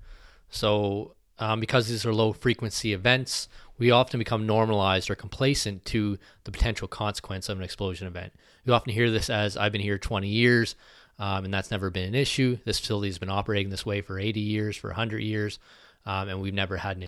So 0.50 1.16
um, 1.40 1.60
because 1.60 1.88
these 1.88 2.06
are 2.06 2.14
low 2.14 2.34
frequency 2.34 2.94
events, 2.94 3.48
we 3.78 3.92
often 3.92 4.18
become 4.18 4.46
normalized 4.46 5.10
or 5.10 5.16
complacent 5.16 5.86
to 5.86 6.18
the 6.44 6.52
potential 6.52 6.88
consequence 6.88 7.50
of 7.50 7.58
an 7.58 7.64
explosion 7.64 8.08
event. 8.08 8.34
You 8.66 8.74
often 8.74 8.94
hear 8.94 9.12
this 9.12 9.30
as 9.30 9.56
I've 9.56 9.72
been 9.72 9.82
here 9.82 9.98
20 9.98 10.28
years, 10.28 10.76
um, 11.20 11.46
and 11.46 11.54
that's 11.54 11.72
never 11.72 11.90
been 11.90 12.08
an 12.08 12.16
issue. 12.16 12.58
This 12.66 12.80
facility 12.80 13.08
has 13.10 13.18
been 13.18 13.30
operating 13.30 13.70
this 13.70 13.86
way 13.86 14.02
for 14.02 14.20
80 14.20 14.40
years, 14.40 14.76
for 14.78 14.90
100 14.90 15.20
years, 15.20 15.60
um, 16.06 16.30
and 16.30 16.42
we've 16.42 16.54
never 16.54 16.78
had 16.78 16.98
an. 16.98 17.06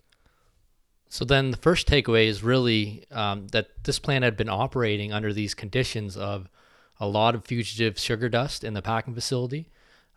So 1.08 1.24
then 1.24 1.50
the 1.50 1.56
first 1.56 1.88
takeaway 1.88 2.26
is 2.26 2.42
really 2.44 3.04
um, 3.10 3.48
that 3.48 3.82
this 3.82 3.98
plant 3.98 4.22
had 4.22 4.36
been 4.36 4.48
operating 4.48 5.12
under 5.12 5.32
these 5.32 5.54
conditions 5.54 6.16
of 6.16 6.48
a 7.00 7.08
lot 7.08 7.34
of 7.34 7.44
fugitive 7.44 7.98
sugar 7.98 8.28
dust 8.28 8.62
in 8.62 8.74
the 8.74 8.82
packing 8.82 9.14
facility, 9.14 9.66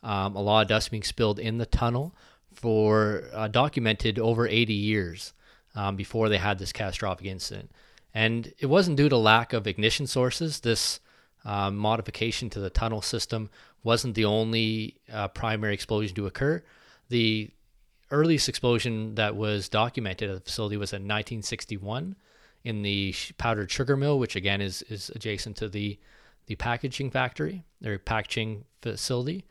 um, 0.04 0.36
a 0.36 0.42
lot 0.42 0.62
of 0.62 0.68
dust 0.68 0.92
being 0.92 1.02
spilled 1.02 1.40
in 1.40 1.58
the 1.58 1.66
tunnel 1.66 2.14
for 2.54 3.24
uh, 3.34 3.48
documented 3.48 4.20
over 4.20 4.48
80 4.48 4.74
years 4.74 5.34
um, 5.76 5.96
before 5.96 6.30
they 6.30 6.38
had 6.38 6.60
this 6.60 6.72
catastrophic 6.72 7.26
incident. 7.26 7.72
And 8.14 8.54
it 8.60 8.68
wasn't 8.68 8.98
due 8.98 9.10
to 9.10 9.18
lack 9.18 9.54
of 9.54 9.68
ignition 9.68 10.08
sources. 10.08 10.60
This 10.60 11.00
uh, 11.46 11.72
modification 11.72 12.50
to 12.52 12.60
the 12.60 12.70
tunnel 12.70 13.02
system 13.02 13.50
wasn't 13.84 14.16
the 14.16 14.26
only 14.26 14.98
uh, 15.12 15.28
primary 15.30 15.74
explosion 15.74 16.16
to 16.16 16.28
occur. 16.28 16.64
The 17.10 17.50
earliest 18.12 18.48
explosion 18.48 19.16
that 19.16 19.36
was 19.36 19.68
documented 19.68 20.30
at 20.30 20.36
the 20.36 20.42
facility 20.42 20.78
was 20.78 20.94
in 20.94 21.02
1961 21.02 22.16
in 22.64 22.82
the 22.82 23.14
powdered 23.38 23.72
sugar 23.72 23.98
mill, 23.98 24.20
which 24.20 24.36
again 24.36 24.62
is, 24.62 24.84
is 24.84 25.10
adjacent 25.16 25.58
to 25.58 25.68
the, 25.68 26.00
the 26.46 26.56
packaging 26.56 27.12
factory, 27.12 27.66
their 27.82 28.00
packaging 28.00 28.64
facility. 28.82 29.44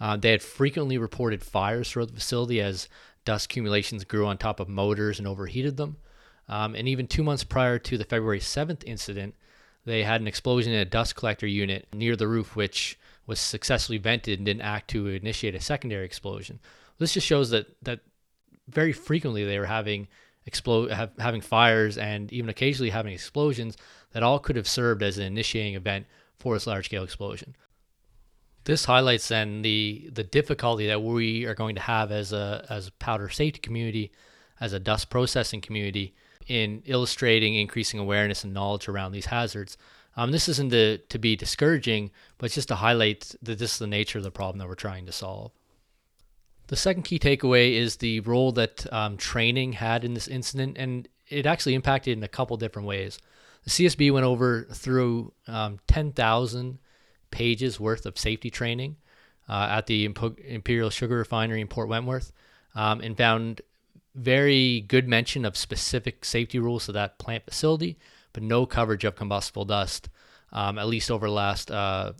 Uh, 0.00 0.16
they 0.16 0.30
had 0.30 0.42
frequently 0.42 0.98
reported 0.98 1.42
fires 1.42 1.90
throughout 1.90 2.08
the 2.08 2.14
facility 2.14 2.60
as 2.60 2.88
dust 3.26 3.46
accumulations 3.46 4.04
grew 4.04 4.26
on 4.26 4.38
top 4.38 4.58
of 4.58 4.68
motors 4.68 5.18
and 5.18 5.28
overheated 5.28 5.76
them. 5.76 5.96
Um, 6.48 6.74
and 6.74 6.88
even 6.88 7.06
two 7.06 7.22
months 7.22 7.44
prior 7.44 7.78
to 7.80 7.98
the 7.98 8.04
February 8.04 8.40
7th 8.40 8.82
incident, 8.86 9.34
they 9.84 10.02
had 10.04 10.22
an 10.22 10.26
explosion 10.26 10.72
in 10.72 10.80
a 10.80 10.84
dust 10.84 11.14
collector 11.14 11.46
unit 11.46 11.86
near 11.92 12.16
the 12.16 12.28
roof, 12.28 12.56
which 12.56 12.98
was 13.26 13.38
successfully 13.38 13.98
vented 13.98 14.38
and 14.38 14.46
didn't 14.46 14.62
act 14.62 14.88
to 14.90 15.08
initiate 15.08 15.54
a 15.54 15.60
secondary 15.60 16.06
explosion. 16.06 16.60
This 16.98 17.12
just 17.12 17.26
shows 17.26 17.50
that 17.50 17.66
that 17.82 18.00
very 18.68 18.92
frequently 18.92 19.44
they 19.44 19.58
were 19.58 19.66
having 19.66 20.08
explode 20.46 20.90
having 21.18 21.40
fires 21.40 21.98
and 21.98 22.32
even 22.32 22.48
occasionally 22.48 22.90
having 22.90 23.12
explosions 23.12 23.76
that 24.12 24.22
all 24.22 24.38
could 24.38 24.56
have 24.56 24.68
served 24.68 25.02
as 25.02 25.18
an 25.18 25.24
initiating 25.24 25.74
event 25.74 26.06
for 26.38 26.54
this 26.54 26.66
large 26.66 26.86
scale 26.86 27.02
explosion. 27.02 27.56
This 28.66 28.84
highlights 28.84 29.28
then 29.28 29.62
the 29.62 30.10
the 30.12 30.24
difficulty 30.24 30.88
that 30.88 31.00
we 31.00 31.44
are 31.44 31.54
going 31.54 31.76
to 31.76 31.80
have 31.80 32.10
as 32.10 32.32
a 32.32 32.66
as 32.68 32.88
a 32.88 32.92
powder 32.92 33.28
safety 33.28 33.60
community, 33.60 34.10
as 34.60 34.72
a 34.72 34.80
dust 34.80 35.08
processing 35.08 35.60
community, 35.60 36.14
in 36.48 36.82
illustrating 36.84 37.54
increasing 37.54 38.00
awareness 38.00 38.42
and 38.42 38.52
knowledge 38.52 38.88
around 38.88 39.12
these 39.12 39.26
hazards. 39.26 39.78
Um, 40.16 40.32
this 40.32 40.48
isn't 40.48 40.70
to, 40.70 40.98
to 40.98 41.18
be 41.18 41.36
discouraging, 41.36 42.10
but 42.38 42.50
just 42.50 42.68
to 42.68 42.74
highlight 42.74 43.36
that 43.42 43.58
this 43.58 43.74
is 43.74 43.78
the 43.78 43.86
nature 43.86 44.18
of 44.18 44.24
the 44.24 44.30
problem 44.32 44.58
that 44.58 44.66
we're 44.66 44.74
trying 44.74 45.06
to 45.06 45.12
solve. 45.12 45.52
The 46.66 46.76
second 46.76 47.04
key 47.04 47.20
takeaway 47.20 47.74
is 47.74 47.96
the 47.96 48.20
role 48.20 48.50
that 48.52 48.92
um, 48.92 49.16
training 49.16 49.74
had 49.74 50.04
in 50.04 50.14
this 50.14 50.26
incident, 50.26 50.76
and 50.76 51.06
it 51.28 51.46
actually 51.46 51.74
impacted 51.74 52.16
in 52.18 52.24
a 52.24 52.28
couple 52.28 52.56
different 52.56 52.88
ways. 52.88 53.18
The 53.62 53.70
CSB 53.70 54.10
went 54.10 54.26
over 54.26 54.64
through 54.72 55.32
um, 55.46 55.78
10,000 55.86 56.78
pages 57.30 57.80
worth 57.80 58.06
of 58.06 58.18
safety 58.18 58.50
training 58.50 58.96
uh, 59.48 59.68
at 59.70 59.86
the 59.86 60.04
Imperial 60.04 60.90
Sugar 60.90 61.16
Refinery 61.16 61.60
in 61.60 61.68
Port 61.68 61.88
Wentworth 61.88 62.32
um, 62.74 63.00
and 63.00 63.16
found 63.16 63.62
very 64.14 64.80
good 64.80 65.06
mention 65.08 65.44
of 65.44 65.56
specific 65.56 66.24
safety 66.24 66.58
rules 66.58 66.86
for 66.86 66.92
that 66.92 67.18
plant 67.18 67.44
facility, 67.44 67.98
but 68.32 68.42
no 68.42 68.66
coverage 68.66 69.04
of 69.04 69.14
combustible 69.14 69.64
dust, 69.64 70.08
um, 70.52 70.78
at 70.78 70.86
least 70.86 71.10
over 71.10 71.26
the 71.26 71.32
last 71.32 71.70
uh, 71.70 72.12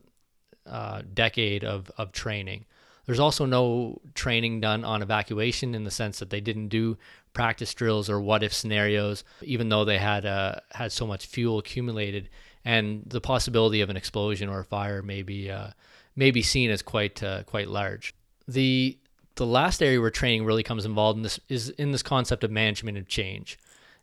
uh, 0.67 1.03
decade 1.15 1.65
of, 1.65 1.91
of 1.97 2.13
training. 2.13 2.67
There's 3.07 3.21
also 3.21 3.47
no 3.47 4.01
training 4.15 4.61
done 4.61 4.85
on 4.85 5.01
evacuation 5.01 5.75
in 5.75 5.85
the 5.85 5.91
sense 5.91 6.19
that 6.19 6.31
they 6.31 6.41
didn't 6.41 6.69
do 6.69 6.99
practice 7.33 7.73
drills 7.73 8.11
or 8.11 8.21
what 8.21 8.43
if 8.43 8.53
scenarios, 8.53 9.23
even 9.43 9.69
though 9.69 9.85
they 9.85 9.99
had 9.99 10.27
uh, 10.27 10.57
had 10.73 10.91
so 10.91 11.07
much 11.07 11.27
fuel 11.27 11.59
accumulated 11.59 12.29
and 12.67 13.05
the 13.07 13.21
possibility 13.21 13.81
of 13.81 13.91
an 13.91 13.97
explosion 13.97 14.49
or 14.49 14.59
a 14.59 14.65
fire 14.65 15.01
may 15.01 15.23
be 15.23 15.49
uh, 15.51 15.69
may 16.17 16.33
be 16.33 16.43
seen 16.43 16.69
as 16.69 16.83
quite 16.83 17.23
uh, 17.23 17.45
quite 17.45 17.69
large. 17.69 18.13
The 18.49 18.99
the 19.37 19.47
last 19.47 19.83
area 19.83 20.01
where 20.01 20.11
training 20.11 20.45
really 20.45 20.65
comes 20.65 20.85
involved 20.85 21.17
in 21.17 21.23
this 21.23 21.39
is 21.49 21.71
in 21.71 21.93
this 21.93 22.03
concept 22.03 22.43
of 22.43 22.51
management 22.51 22.99
of 22.99 23.07
change, 23.07 23.57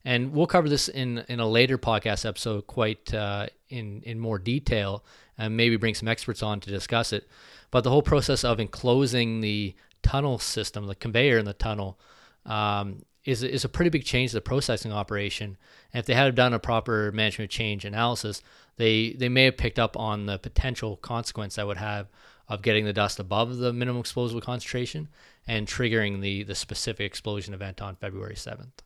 and 0.06 0.32
we'll 0.32 0.47
cover 0.47 0.69
this 0.69 0.88
in 0.88 1.26
in 1.28 1.41
a 1.41 1.47
later 1.47 1.78
podcast 1.78 2.26
episode 2.26 2.65
quite 2.65 3.13
uh, 3.13 3.47
in 3.69 4.02
in 4.04 4.17
more 4.17 4.39
detail, 4.39 5.04
and 5.38 5.58
maybe 5.58 5.76
bring 5.76 5.93
some 5.93 6.08
experts 6.08 6.41
on 6.41 6.62
to 6.62 6.69
discuss 6.69 7.12
it. 7.12 7.28
But 7.69 7.84
the 7.84 7.89
whole 7.89 8.02
process 8.02 8.45
of 8.45 8.62
enclosing 8.62 9.41
the 9.41 9.76
tunnel 10.04 10.39
system, 10.39 10.88
the 10.88 10.95
conveyor 10.95 11.38
in 11.38 11.45
the 11.45 11.54
tunnel, 11.54 11.99
um, 12.45 13.04
is 13.25 13.43
is 13.43 13.63
a 13.63 13.69
pretty 13.69 13.89
big 13.89 14.03
change 14.03 14.31
to 14.31 14.38
the 14.38 14.41
processing 14.41 14.91
operation. 14.91 15.57
And 15.93 15.99
if 15.99 16.05
they 16.05 16.13
had 16.13 16.36
done 16.36 16.53
a 16.53 16.59
proper 16.59 17.12
management 17.12 17.51
change 17.51 17.86
analysis, 17.86 18.41
they 18.77 19.13
they 19.13 19.29
may 19.29 19.45
have 19.45 19.57
picked 19.57 19.79
up 19.79 19.97
on 19.97 20.25
the 20.25 20.38
potential 20.38 20.97
consequence 20.97 21.55
that 21.55 21.67
would 21.67 21.77
have 21.77 22.07
of 22.49 22.62
getting 22.62 22.86
the 22.86 22.93
dust 22.93 23.19
above 23.19 23.57
the 23.57 23.71
minimum 23.71 24.01
explosive 24.01 24.41
concentration 24.41 25.07
and 25.47 25.67
triggering 25.67 26.21
the 26.21 26.43
the 26.43 26.55
specific 26.55 27.05
explosion 27.05 27.53
event 27.53 27.81
on 27.81 27.95
February 27.95 28.36
7th. 28.36 28.83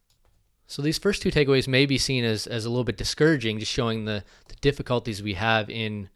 So 0.67 0.81
these 0.81 0.97
first 0.97 1.21
two 1.21 1.31
takeaways 1.31 1.67
may 1.67 1.85
be 1.85 1.97
seen 1.97 2.25
as, 2.25 2.45
as 2.45 2.65
a 2.65 2.69
little 2.69 2.83
bit 2.83 2.97
discouraging, 2.97 3.57
just 3.59 3.71
showing 3.71 4.03
the, 4.03 4.23
the 4.49 4.55
difficulties 4.55 5.23
we 5.23 5.35
have 5.35 5.69
in 5.69 6.09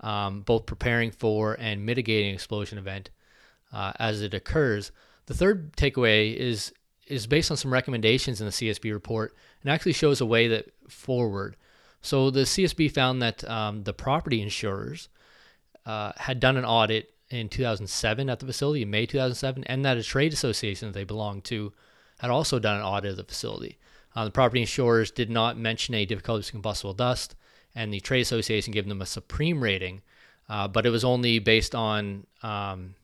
um, 0.00 0.40
both 0.40 0.66
preparing 0.66 1.12
for 1.12 1.54
and 1.60 1.86
mitigating 1.86 2.34
explosion 2.34 2.78
event 2.78 3.10
uh, 3.72 3.92
as 4.00 4.20
it 4.20 4.34
occurs. 4.34 4.90
The 5.26 5.34
third 5.34 5.76
takeaway 5.76 6.34
is 6.34 6.72
is 7.06 7.26
based 7.26 7.50
on 7.50 7.56
some 7.56 7.72
recommendations 7.72 8.40
in 8.40 8.46
the 8.46 8.52
CSB 8.52 8.92
report 8.92 9.34
and 9.62 9.70
actually 9.70 9.92
shows 9.92 10.20
a 10.20 10.26
way 10.26 10.48
that 10.48 10.70
forward. 10.88 11.56
So 12.00 12.30
the 12.30 12.40
CSB 12.40 12.92
found 12.92 13.22
that 13.22 13.48
um, 13.48 13.84
the 13.84 13.92
property 13.92 14.40
insurers 14.42 15.08
uh, 15.86 16.12
had 16.16 16.40
done 16.40 16.56
an 16.56 16.64
audit 16.64 17.12
in 17.30 17.48
2007 17.48 18.28
at 18.28 18.40
the 18.40 18.46
facility 18.46 18.82
in 18.82 18.90
May 18.90 19.06
2007, 19.06 19.64
and 19.64 19.84
that 19.84 19.96
a 19.96 20.02
trade 20.02 20.32
association 20.32 20.88
that 20.88 20.94
they 20.94 21.04
belonged 21.04 21.44
to 21.44 21.72
had 22.18 22.30
also 22.30 22.58
done 22.58 22.76
an 22.76 22.82
audit 22.82 23.12
of 23.12 23.16
the 23.16 23.24
facility. 23.24 23.78
Uh, 24.14 24.24
the 24.24 24.30
property 24.30 24.60
insurers 24.60 25.10
did 25.10 25.30
not 25.30 25.56
mention 25.56 25.94
any 25.94 26.04
difficulties 26.04 26.46
with 26.46 26.52
combustible 26.52 26.92
dust, 26.92 27.34
and 27.74 27.92
the 27.92 28.00
trade 28.00 28.20
association 28.20 28.72
gave 28.72 28.86
them 28.86 29.00
a 29.00 29.06
supreme 29.06 29.62
rating, 29.62 30.02
uh, 30.48 30.68
but 30.68 30.84
it 30.84 30.90
was 30.90 31.04
only 31.04 31.38
based 31.38 31.74
on 31.74 32.26
um, 32.42 32.94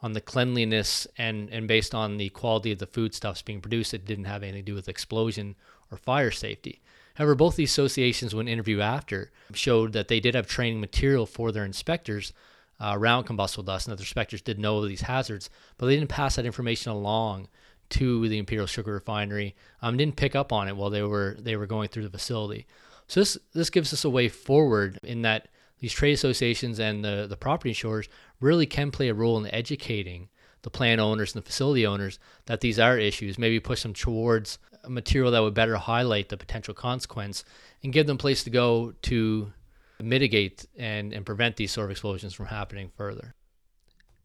on 0.00 0.12
the 0.12 0.20
cleanliness 0.20 1.06
and 1.16 1.50
and 1.50 1.66
based 1.66 1.94
on 1.94 2.16
the 2.16 2.28
quality 2.30 2.72
of 2.72 2.78
the 2.78 2.86
foodstuffs 2.86 3.42
being 3.42 3.60
produced. 3.60 3.94
It 3.94 4.06
didn't 4.06 4.24
have 4.24 4.42
anything 4.42 4.62
to 4.62 4.70
do 4.70 4.74
with 4.74 4.88
explosion 4.88 5.56
or 5.90 5.98
fire 5.98 6.30
safety. 6.30 6.80
However, 7.14 7.34
both 7.34 7.56
these 7.56 7.70
associations, 7.70 8.32
when 8.32 8.46
interviewed 8.46 8.80
after, 8.80 9.32
showed 9.52 9.92
that 9.92 10.06
they 10.06 10.20
did 10.20 10.36
have 10.36 10.46
training 10.46 10.80
material 10.80 11.26
for 11.26 11.50
their 11.50 11.64
inspectors 11.64 12.32
uh, 12.80 12.92
around 12.94 13.24
combustible 13.24 13.64
dust, 13.64 13.86
and 13.86 13.92
that 13.92 13.96
the 13.96 14.02
inspectors 14.02 14.40
did 14.40 14.58
know 14.58 14.86
these 14.86 15.00
hazards, 15.00 15.50
but 15.76 15.86
they 15.86 15.96
didn't 15.96 16.10
pass 16.10 16.36
that 16.36 16.46
information 16.46 16.92
along 16.92 17.48
to 17.90 18.28
the 18.28 18.38
Imperial 18.38 18.66
Sugar 18.66 18.92
Refinery. 18.92 19.56
Um, 19.82 19.96
didn't 19.96 20.16
pick 20.16 20.36
up 20.36 20.52
on 20.52 20.68
it 20.68 20.76
while 20.76 20.90
they 20.90 21.02
were 21.02 21.36
they 21.40 21.56
were 21.56 21.66
going 21.66 21.88
through 21.88 22.04
the 22.04 22.18
facility. 22.18 22.66
So 23.08 23.20
this 23.20 23.38
this 23.52 23.70
gives 23.70 23.92
us 23.92 24.04
a 24.04 24.10
way 24.10 24.28
forward 24.28 24.98
in 25.02 25.22
that 25.22 25.48
these 25.80 25.92
trade 25.92 26.12
associations 26.12 26.78
and 26.78 27.04
the 27.04 27.26
the 27.28 27.36
property 27.36 27.70
insurers 27.70 28.08
really 28.40 28.66
can 28.66 28.90
play 28.90 29.08
a 29.08 29.14
role 29.14 29.38
in 29.42 29.52
educating 29.54 30.28
the 30.62 30.70
plant 30.70 31.00
owners 31.00 31.34
and 31.34 31.42
the 31.42 31.46
facility 31.46 31.86
owners 31.86 32.18
that 32.46 32.60
these 32.60 32.78
are 32.78 32.98
issues. 32.98 33.38
Maybe 33.38 33.60
push 33.60 33.82
them 33.82 33.94
towards 33.94 34.58
a 34.84 34.90
material 34.90 35.32
that 35.32 35.42
would 35.42 35.54
better 35.54 35.76
highlight 35.76 36.28
the 36.28 36.36
potential 36.36 36.74
consequence 36.74 37.44
and 37.82 37.92
give 37.92 38.06
them 38.06 38.18
place 38.18 38.44
to 38.44 38.50
go 38.50 38.92
to 39.02 39.52
mitigate 40.00 40.66
and, 40.76 41.12
and 41.12 41.26
prevent 41.26 41.56
these 41.56 41.72
sort 41.72 41.86
of 41.86 41.90
explosions 41.90 42.34
from 42.34 42.46
happening 42.46 42.90
further. 42.96 43.34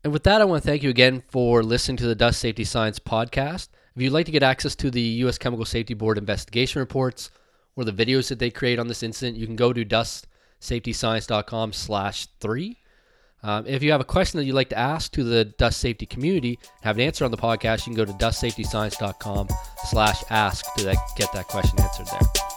And 0.04 0.12
with 0.12 0.24
that, 0.24 0.42
I 0.42 0.46
want 0.46 0.64
to 0.64 0.68
thank 0.68 0.84
you 0.84 0.90
again 0.90 1.24
for 1.30 1.64
listening 1.64 1.98
to 1.98 2.08
the 2.08 2.16
Dust 2.16 2.40
Safety 2.40 2.66
Science 2.66 3.00
podcast. 3.00 3.70
If 3.96 4.02
you'd 4.02 4.12
like 4.12 4.26
to 4.26 4.32
get 4.32 4.44
access 4.44 4.76
to 4.76 4.92
the 4.92 5.02
U.S. 5.02 5.38
Chemical 5.38 5.66
Safety 5.66 5.94
Board 5.94 6.18
investigation 6.18 6.80
reports 6.80 7.32
or 7.76 7.86
the 7.86 7.94
videos 7.94 8.28
that 8.30 8.40
they 8.40 8.50
create 8.50 8.80
on 8.80 8.88
this 8.88 9.04
incident, 9.04 9.38
you 9.38 9.46
can 9.46 9.56
go 9.56 9.72
to 9.72 9.86
dustsafetyscience.com 9.86 11.74
slash 11.74 12.28
three. 12.40 12.80
Um, 13.44 13.66
if 13.68 13.84
you 13.84 13.92
have 13.92 14.02
a 14.02 14.06
question 14.06 14.38
that 14.38 14.46
you'd 14.46 14.54
like 14.54 14.70
to 14.70 14.78
ask 14.78 15.12
to 15.14 15.24
the 15.24 15.46
dust 15.46 15.80
safety 15.80 16.06
community, 16.06 16.60
have 16.82 16.98
an 16.98 17.02
answer 17.02 17.26
on 17.26 17.32
the 17.32 17.38
podcast, 17.38 17.86
you 17.86 17.94
can 17.94 17.96
go 17.96 18.06
to 18.06 18.14
dustsafetyscience.com 18.14 19.50
slash 19.86 20.24
ask 20.30 20.66
to 20.76 20.86
that, 20.86 20.98
get 21.18 21.32
that 21.34 21.48
question 21.48 21.80
answered 21.82 22.08
there. 22.08 22.53